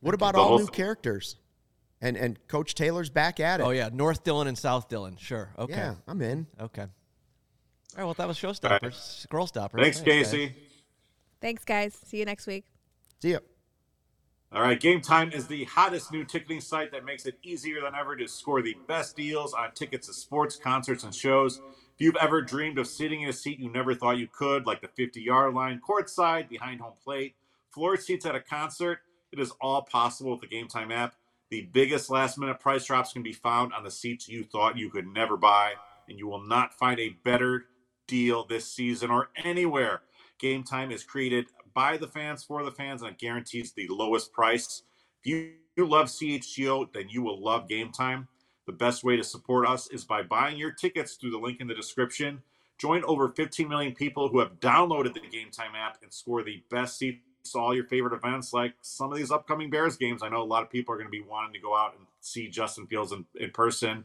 [0.00, 0.74] What about The all whole new thing.
[0.74, 1.36] characters?
[2.00, 3.62] And and Coach Taylor's back at it.
[3.62, 5.16] Oh yeah, North Dillon and South Dillon.
[5.18, 5.50] Sure.
[5.58, 5.74] Okay.
[5.74, 6.46] Yeah, I'm in.
[6.58, 6.86] Okay.
[8.00, 8.16] All right.
[8.18, 8.94] Well, that was Showstoppers.
[8.94, 9.82] Scroll stoppers.
[9.82, 10.32] Thanks, guys.
[10.32, 10.54] Kacy.
[11.42, 11.98] Thanks, guys.
[12.02, 12.64] See you next week.
[13.20, 13.40] See ya.
[14.52, 17.94] All right, Game Time is the hottest new ticketing site that makes it easier than
[17.94, 21.58] ever to score the best deals on tickets to sports, concerts, and shows.
[21.58, 24.80] If you've ever dreamed of sitting in a seat you never thought you could, like
[24.80, 27.34] the 50 yard line, courtside, behind home plate,
[27.68, 31.14] floor seats at a concert, it is all possible with the Game Time app.
[31.50, 34.88] The biggest last minute price drops can be found on the seats you thought you
[34.88, 35.74] could never buy,
[36.08, 37.66] and you will not find a better
[38.10, 40.02] deal this season or anywhere.
[40.38, 44.32] Game Time is created by the fans for the fans and it guarantees the lowest
[44.32, 44.82] price.
[45.22, 48.26] If you, you love CHGO, then you will love Game Time.
[48.66, 51.68] The best way to support us is by buying your tickets through the link in
[51.68, 52.42] the description.
[52.78, 56.62] Join over 15 million people who have downloaded the Game Time app and score the
[56.70, 57.20] best seats
[57.52, 60.22] to all your favorite events, like some of these upcoming Bears games.
[60.22, 62.06] I know a lot of people are going to be wanting to go out and
[62.20, 64.04] see Justin Fields in, in person.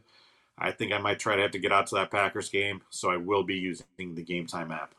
[0.58, 3.10] I think I might try to have to get out to that Packers game, so
[3.10, 4.94] I will be using the Game Time app.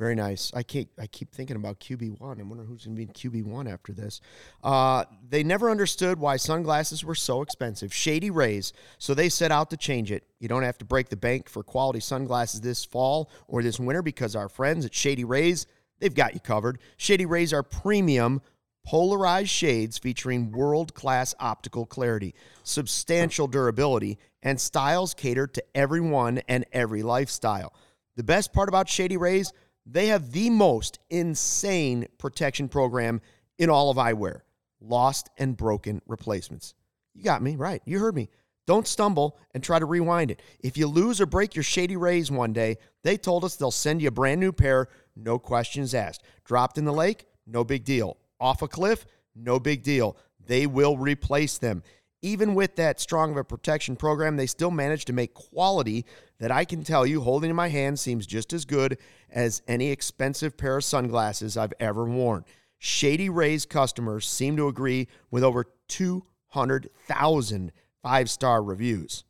[0.00, 0.50] Very nice.
[0.54, 2.40] I keep I keep thinking about QB one.
[2.40, 4.22] I wonder who's going to be in QB one after this.
[4.64, 7.92] Uh, they never understood why sunglasses were so expensive.
[7.92, 10.24] Shady Rays, so they set out to change it.
[10.38, 14.00] You don't have to break the bank for quality sunglasses this fall or this winter
[14.00, 15.66] because our friends at Shady Rays
[15.98, 16.78] they've got you covered.
[16.96, 18.40] Shady Rays are premium
[18.84, 26.64] polarized shades featuring world class optical clarity, substantial durability, and styles catered to everyone and
[26.72, 27.74] every lifestyle.
[28.16, 29.52] The best part about Shady Rays
[29.86, 33.20] they have the most insane protection program
[33.58, 34.42] in all of eyewear
[34.80, 36.74] lost and broken replacements.
[37.14, 37.82] You got me, right?
[37.84, 38.30] You heard me.
[38.66, 40.40] Don't stumble and try to rewind it.
[40.60, 44.00] If you lose or break your Shady Rays one day, they told us they'll send
[44.00, 46.22] you a brand new pair, no questions asked.
[46.44, 47.26] Dropped in the lake?
[47.46, 48.16] No big deal.
[48.40, 49.06] Off a cliff?
[49.34, 50.16] No big deal.
[50.46, 51.82] They will replace them
[52.22, 56.04] even with that strong of a protection program, they still manage to make quality
[56.38, 58.98] that I can tell you, holding in my hand, seems just as good
[59.30, 62.44] as any expensive pair of sunglasses I've ever worn.
[62.78, 67.72] Shady Rays customers seem to agree with over 200,000
[68.02, 69.24] five star reviews.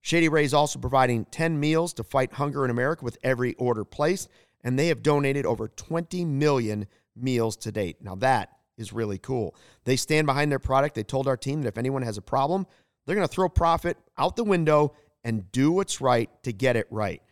[0.00, 4.28] Shady Rays also providing 10 meals to fight hunger in America with every order placed,
[4.64, 6.86] and they have donated over 20 million
[7.16, 7.96] meals to date.
[8.02, 9.54] Now, that is really cool.
[9.84, 10.94] They stand behind their product.
[10.94, 12.66] They told our team that if anyone has a problem,
[13.06, 14.94] they're going to throw profit out the window
[15.24, 17.22] and do what's right to get it right.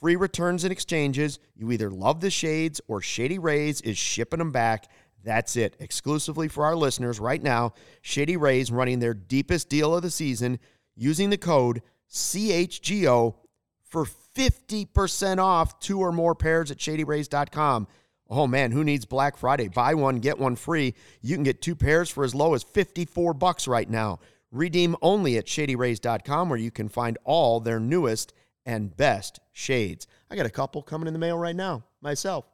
[0.00, 1.38] Free returns and exchanges.
[1.54, 4.90] You either love the shades or Shady Rays is shipping them back.
[5.24, 5.74] That's it.
[5.80, 7.72] Exclusively for our listeners right now,
[8.02, 10.58] Shady Rays running their deepest deal of the season
[10.94, 13.34] using the code CHGO
[13.82, 14.06] for
[14.36, 17.88] 50% off two or more pairs at shadyrays.com.
[18.28, 19.68] Oh man, who needs Black Friday?
[19.68, 20.94] Buy one, get one free.
[21.22, 24.18] You can get two pairs for as low as 54 bucks right now.
[24.50, 28.32] Redeem only at shadyrays.com where you can find all their newest
[28.64, 30.06] and best shades.
[30.30, 32.46] I got a couple coming in the mail right now myself.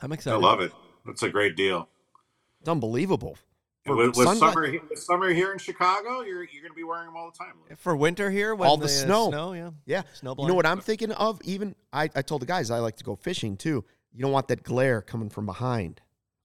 [0.00, 0.36] I'm excited.
[0.36, 0.72] I love it.
[1.04, 1.88] That's a great deal.
[2.60, 3.36] It's unbelievable.
[3.84, 7.06] For with, with summer, with summer here in Chicago, you're you're going to be wearing
[7.06, 7.54] them all the time.
[7.76, 10.34] For winter here, when all the, the snow, snow, yeah, yeah, snow.
[10.38, 11.40] You know what I'm thinking of?
[11.44, 13.84] Even I, I told the guys I like to go fishing too.
[14.12, 16.00] You don't want that glare coming from behind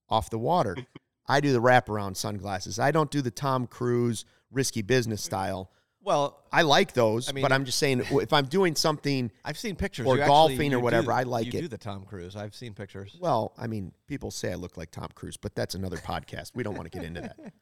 [0.09, 0.77] off the water.
[1.27, 2.79] I do the wraparound sunglasses.
[2.79, 5.71] I don't do the Tom Cruise risky business style.
[6.01, 9.57] Well, I like those, I mean, but I'm just saying if I'm doing something, I've
[9.57, 11.05] seen pictures or you golfing actually, or whatever.
[11.05, 11.61] Do, I like you it.
[11.61, 12.35] do the Tom Cruise.
[12.35, 13.15] I've seen pictures.
[13.21, 16.51] Well, I mean, people say I look like Tom Cruise, but that's another podcast.
[16.55, 17.37] We don't want to get into that.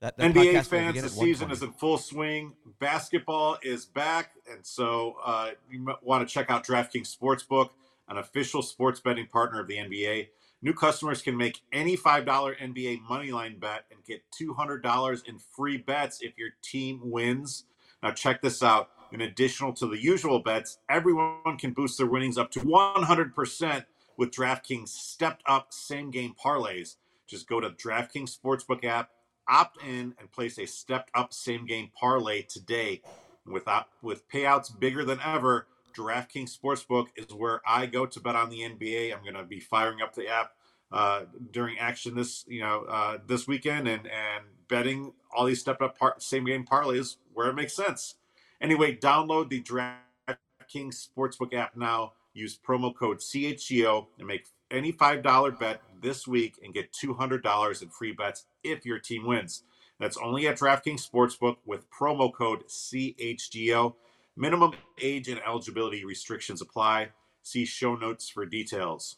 [0.00, 2.54] that, that NBA fans, the season is in full swing.
[2.78, 7.70] Basketball is back, and so uh, you want to check out DraftKings Sportsbook
[8.08, 10.28] an official sports betting partner of the NBA.
[10.62, 16.20] New customers can make any $5 NBA moneyline bet and get $200 in free bets
[16.22, 17.64] if your team wins.
[18.02, 18.90] Now, check this out.
[19.12, 23.84] In addition to the usual bets, everyone can boost their winnings up to 100%
[24.16, 26.96] with DraftKings stepped up same game parlays.
[27.26, 29.10] Just go to DraftKings Sportsbook app,
[29.48, 33.02] opt in, and place a stepped up same game parlay today.
[33.46, 35.66] Without, with payouts bigger than ever,
[35.96, 39.14] DraftKings Sportsbook is where I go to bet on the NBA.
[39.14, 40.52] I'm going to be firing up the app
[40.92, 45.82] uh, during action this you know uh, this weekend and and betting all these step
[45.82, 48.14] up par- same game parlays where it makes sense.
[48.60, 52.12] Anyway, download the DraftKings Sportsbook app now.
[52.32, 57.14] Use promo code CHGO and make any five dollar bet this week and get two
[57.14, 59.64] hundred dollars in free bets if your team wins.
[60.00, 63.94] That's only at DraftKings Sportsbook with promo code CHGO.
[64.36, 67.10] Minimum age and eligibility restrictions apply.
[67.42, 69.16] See show notes for details.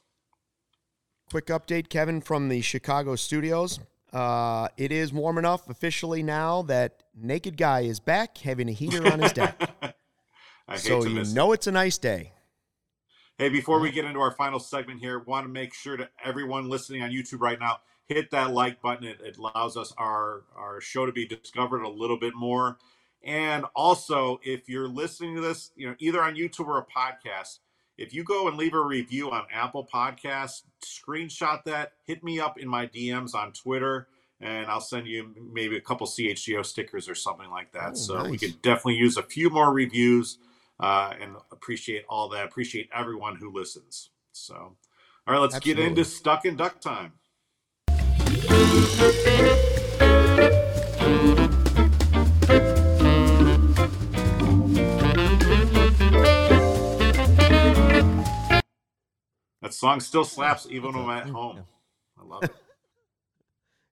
[1.30, 3.80] Quick update, Kevin, from the Chicago studios.
[4.12, 9.06] Uh, it is warm enough officially now that Naked Guy is back having a heater
[9.10, 9.96] on his deck.
[10.76, 11.56] so you know it.
[11.56, 12.32] it's a nice day.
[13.38, 16.70] Hey, before we get into our final segment here, want to make sure to everyone
[16.70, 19.06] listening on YouTube right now, hit that like button.
[19.06, 22.78] It, it allows us our our show to be discovered a little bit more.
[23.26, 27.58] And also, if you're listening to this, you know, either on YouTube or a podcast,
[27.98, 32.56] if you go and leave a review on Apple Podcasts, screenshot that, hit me up
[32.56, 34.06] in my DMs on Twitter,
[34.40, 37.92] and I'll send you maybe a couple CHGO stickers or something like that.
[37.92, 38.40] Oh, so we nice.
[38.40, 40.38] could definitely use a few more reviews
[40.78, 42.44] uh, and appreciate all that.
[42.44, 44.10] Appreciate everyone who listens.
[44.30, 44.76] So, all
[45.26, 47.14] right, let's get into Stuck in Duck Time.
[59.66, 61.64] That song still slaps even when I'm at home.
[62.16, 62.54] I love it.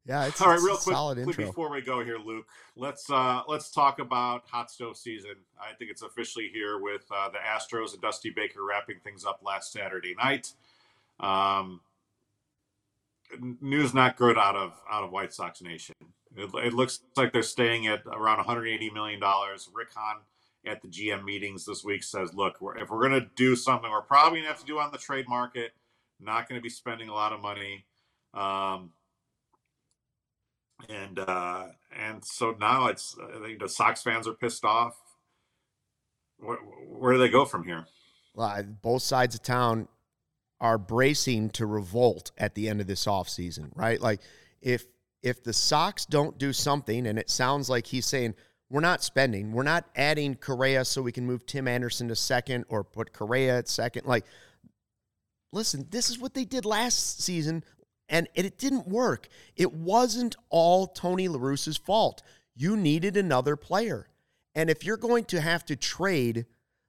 [0.06, 1.46] Yeah, it's, All right, it's real a quick, solid quick intro.
[1.46, 2.44] before we go here, Luke.
[2.76, 5.36] Let's uh let's talk about hot stove season.
[5.58, 9.40] I think it's officially here with uh, the Astros and Dusty Baker wrapping things up
[9.42, 10.52] last Saturday night.
[11.20, 11.80] Um,
[13.62, 15.94] news not good out of out of White Sox Nation.
[16.36, 19.70] It, it looks like they're staying at around 180 million dollars.
[19.72, 20.18] Rick Hahn
[20.66, 23.90] at the GM meetings this week says, "Look, we're, if we're going to do something,
[23.90, 25.72] we're probably going to have to do on the trade market.
[26.20, 27.86] Not going to be spending a lot of money."
[28.32, 28.90] Um,
[30.88, 33.16] and uh and so now it's
[33.58, 35.00] the Sox fans are pissed off.
[36.38, 37.86] Where, where do they go from here?
[38.36, 39.88] Uh, both sides of town
[40.60, 44.00] are bracing to revolt at the end of this offseason, right?
[44.00, 44.20] Like
[44.60, 44.84] if
[45.22, 48.34] if the Sox don't do something, and it sounds like he's saying
[48.70, 52.64] we're not spending, we're not adding Correa so we can move Tim Anderson to second
[52.68, 54.06] or put Correa at second.
[54.06, 54.24] Like,
[55.52, 57.62] listen, this is what they did last season,
[58.08, 59.28] and it, didn't work.
[59.56, 62.22] It wasn't all Tony La Russa's fault.
[62.54, 64.08] You needed another player.
[64.54, 66.46] And if you're going to have to trade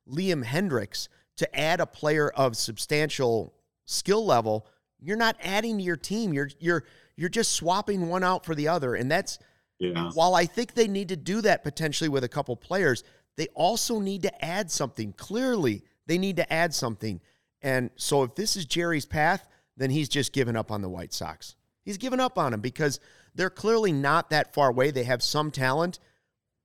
[0.09, 1.07] Liam Hendriks
[1.38, 3.53] to add a player of substantial
[3.86, 4.67] skill level,
[4.99, 6.34] you're not adding to your team.
[6.34, 6.84] You're you're
[7.15, 8.95] you're just swapping one out for the other.
[8.95, 9.39] And that's
[9.80, 13.03] Yeah, while I think they need to do that potentially with a couple players,
[13.36, 15.13] they also need to add something.
[15.13, 17.19] Clearly, they need to add something.
[17.61, 21.13] And so if this is Jerry's path, then he's just given up on the White
[21.13, 21.55] Sox.
[21.84, 22.99] He's given up on them because
[23.36, 24.91] they're clearly not that far away.
[24.91, 25.99] They have some talent,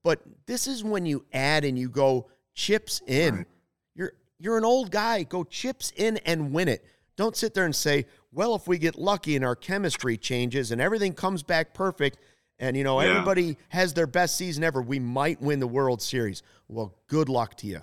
[0.03, 3.37] but this is when you add and you go chips in.
[3.37, 3.47] Right.
[3.95, 5.25] You're you're an old guy.
[5.25, 6.85] Go chips in and win it.
[7.17, 10.81] Don't sit there and say, "Well, if we get lucky and our chemistry changes and
[10.81, 12.19] everything comes back perfect,
[12.61, 13.09] and you know Yeah.
[13.11, 17.57] everybody has their best season ever, we might win the World Series." Well, good luck
[17.59, 17.81] to you.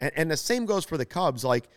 [0.00, 1.44] And and the same goes for the Cubs.
[1.44, 1.68] Like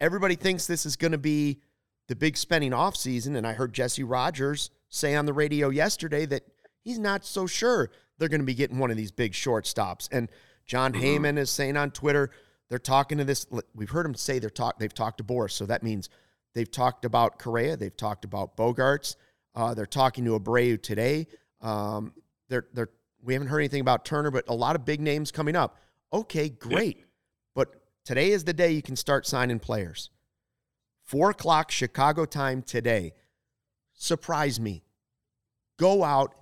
[0.00, 1.60] everybody thinks this is going to be
[2.06, 3.36] the big spending offseason.
[3.36, 6.42] And I heard Jesse Rogers say on the radio yesterday that
[6.80, 10.08] he's not so sure they're going to be getting one of these big shortstops.
[10.10, 10.30] And
[10.66, 12.30] Jon Heyman is saying on Twitter,
[12.68, 13.46] they're talking to this.
[13.74, 14.78] We've heard him say they're talk.
[14.78, 16.08] They've talked to Boras, so that means
[16.54, 17.76] they've talked about Correa.
[17.76, 19.16] They've talked about Bogaerts.
[19.54, 21.26] Uh, they're talking to Abreu today.
[21.60, 22.12] Um,
[22.48, 22.90] they're they're
[23.22, 25.76] we haven't heard anything about Turner, but a lot of big names coming up.
[26.12, 27.04] Okay, great.
[27.54, 30.10] But today is the day you can start signing players.
[31.04, 33.12] Four o'clock Chicago time today.
[33.94, 34.84] Surprise me.
[35.78, 36.34] Go out,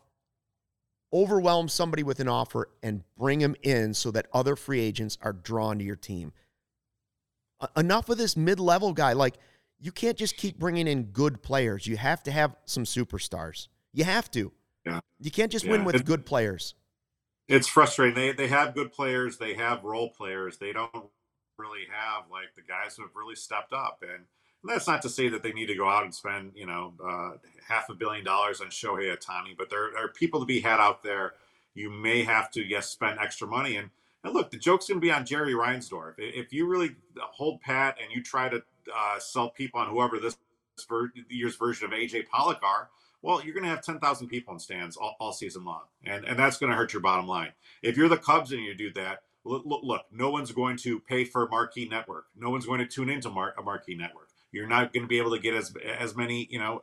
[1.13, 5.33] overwhelm somebody with an offer, and bring them in so that other free agents are
[5.33, 6.33] drawn to your team.
[7.77, 9.15] Enough of this mid level guy.
[9.15, 9.37] Like,
[9.79, 11.87] you can't just keep bringing in good players.
[11.87, 13.69] You have to have some superstars.
[13.93, 14.53] You have to.
[14.87, 15.01] Yeah.
[15.19, 16.75] You can't just win with It- good players.
[17.49, 18.15] it's frustrating.
[18.15, 19.39] They they have good players.
[19.39, 20.59] They have role players.
[20.59, 20.91] They don't
[21.59, 23.99] really have like the guys who have really stepped up.
[24.03, 26.67] And, and that's not to say that they need to go out and spend you
[26.67, 27.33] know uh,
[27.69, 31.03] half a billion dollars on Shohei Ohtani, but there are people to be had out
[31.03, 31.35] there.
[31.75, 33.77] You may have to yes spend extra money.
[33.77, 33.91] And
[34.25, 36.15] and look, the joke's going to be on Jerry Reinsdorf.
[36.19, 38.63] If you really hold pat and you try to
[38.95, 40.37] uh, sell people on whoever this
[40.89, 42.91] ver- year's version of AJ Pollock are,
[43.23, 45.83] well, you're going to have 10,000 people in stands all, all season long.
[46.05, 47.53] And, and that's going to hurt your bottom line.
[47.83, 51.01] If you're the Cubs and you do that, look, look, look, no one's going to
[51.01, 52.27] pay for a marquee network.
[52.37, 54.29] No one's going to tune into mar- a marquee network.
[54.53, 56.83] You're not going to be able to get as as many, you know,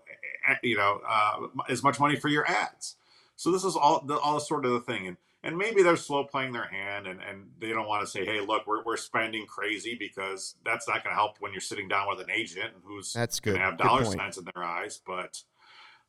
[0.62, 2.98] you know, uh, as much money for your ads.
[3.36, 5.08] So this is all the all sort of the thing.
[5.08, 8.26] And and maybe they're slow playing their hand and, and they don't want to say,
[8.26, 11.90] hey, look, we're, we're spending crazy because that's not going to help when you're sitting
[11.90, 13.58] down with an agent who's That's good.
[13.58, 14.20] have dollar point.
[14.20, 15.02] signs in their eyes.
[15.06, 15.44] But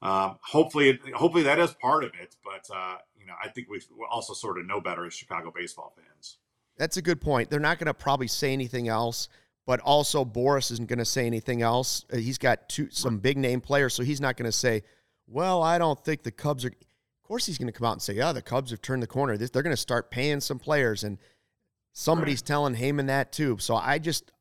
[0.03, 2.37] um, hopefully, hopefully that is part of it.
[2.45, 3.81] But uh, you know, I think we
[4.11, 6.39] also sort of know better as Chicago baseball fans.
[6.77, 7.51] That's a good point.
[7.51, 9.29] They're not going to probably say anything else,
[9.67, 12.05] but also Boras isn't going to say anything else.
[12.13, 14.83] Uh, He's got two some big name players, so he's not going to say,
[15.27, 18.03] "Well, I don't think the Cubs are." Of course, he's going to come out and
[18.03, 19.37] say, "Yeah, the Cubs have turned the corner.
[19.37, 21.19] They're going to start paying some players," and
[21.93, 23.57] somebody's telling Heyman that too.
[23.61, 24.33] So I just,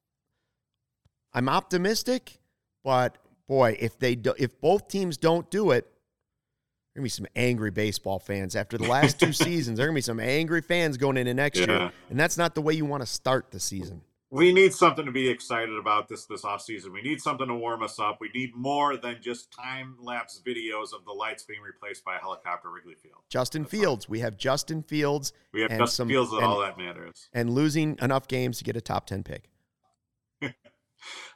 [1.33, 2.39] I'm optimistic,
[2.83, 3.17] but
[3.53, 7.71] boy, if they do, if both teams don't do it, there's gonna be some angry
[7.71, 9.77] baseball fans after the last two seasons.
[9.77, 12.61] There are gonna be some angry fans going into next year, and that's not the
[12.61, 14.01] way you want to start the season.
[14.31, 16.91] we need something to be excited about this this off season.
[16.93, 18.17] We need something to warm us up.
[18.19, 22.19] We need more than just time lapse videos of the lights being replaced by a
[22.19, 23.21] helicopter Wrigley Field.
[23.29, 23.71] Justin That's.
[23.71, 24.09] Fields.
[24.09, 27.29] We have Justin Fields We have And Justin some- Fields and- all that matters.
[27.33, 29.49] and losing enough games to get a top 10 pick.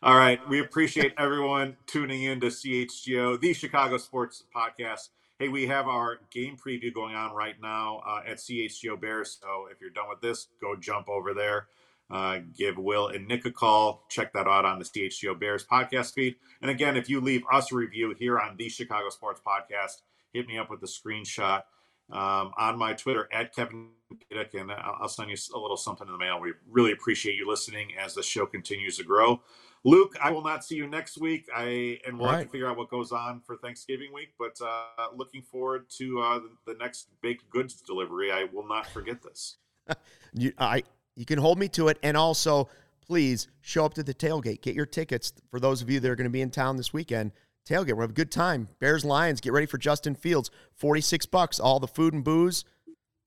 [0.04, 0.40] All right.
[0.48, 5.10] We appreciate everyone tuning in to CHGO, the Chicago Sports Podcast.
[5.40, 9.38] Hey, we have our game preview going on right now uh, at CHGO Bears.
[9.42, 11.68] So if you're done with this, go jump over there.
[12.10, 14.04] Uh, give Will and Nick a call.
[14.10, 16.36] Check that out on the CHGO Bears podcast feed.
[16.62, 20.02] And again, if you leave us a review here on the Chicago Sports Podcast,
[20.34, 21.64] hit me up with the screenshot
[22.12, 23.90] um, on my Twitter at Kevin
[24.32, 26.40] Kaduk, and I'll I'll send you a little something in the mail.
[26.40, 29.42] We really appreciate you listening as the show continues to grow.
[29.84, 31.48] Luke, I will not see you next week.
[31.56, 34.34] I and we'll All have to figure out what goes on for Thanksgiving week.
[34.38, 38.32] But uh, looking forward to uh, the, the next baked goods delivery.
[38.32, 39.58] I will not forget this.
[40.34, 40.84] You, I,
[41.16, 41.98] you can hold me to it.
[42.04, 42.70] And also,
[43.02, 44.62] please show up to the tailgate.
[44.62, 46.94] Get your tickets for those of you that are going to be in town this
[46.94, 47.32] weekend.
[47.68, 47.94] Tailgate.
[47.94, 48.70] We'll have a good time.
[48.80, 49.42] Bears Lions.
[49.42, 50.50] Get ready for Justin Fields.
[50.76, 51.60] 46 bucks.
[51.60, 52.64] All the food and booze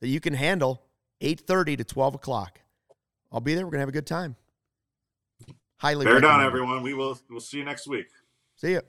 [0.01, 0.83] that you can handle.
[1.21, 2.61] 8.30 to 12 o'clock.
[3.31, 3.65] I'll be there.
[3.65, 4.37] We're going to have a good time.
[5.79, 6.83] Highly Bear down, everyone.
[6.83, 7.19] We will.
[7.29, 8.07] We'll see you next week.
[8.57, 8.81] See ya.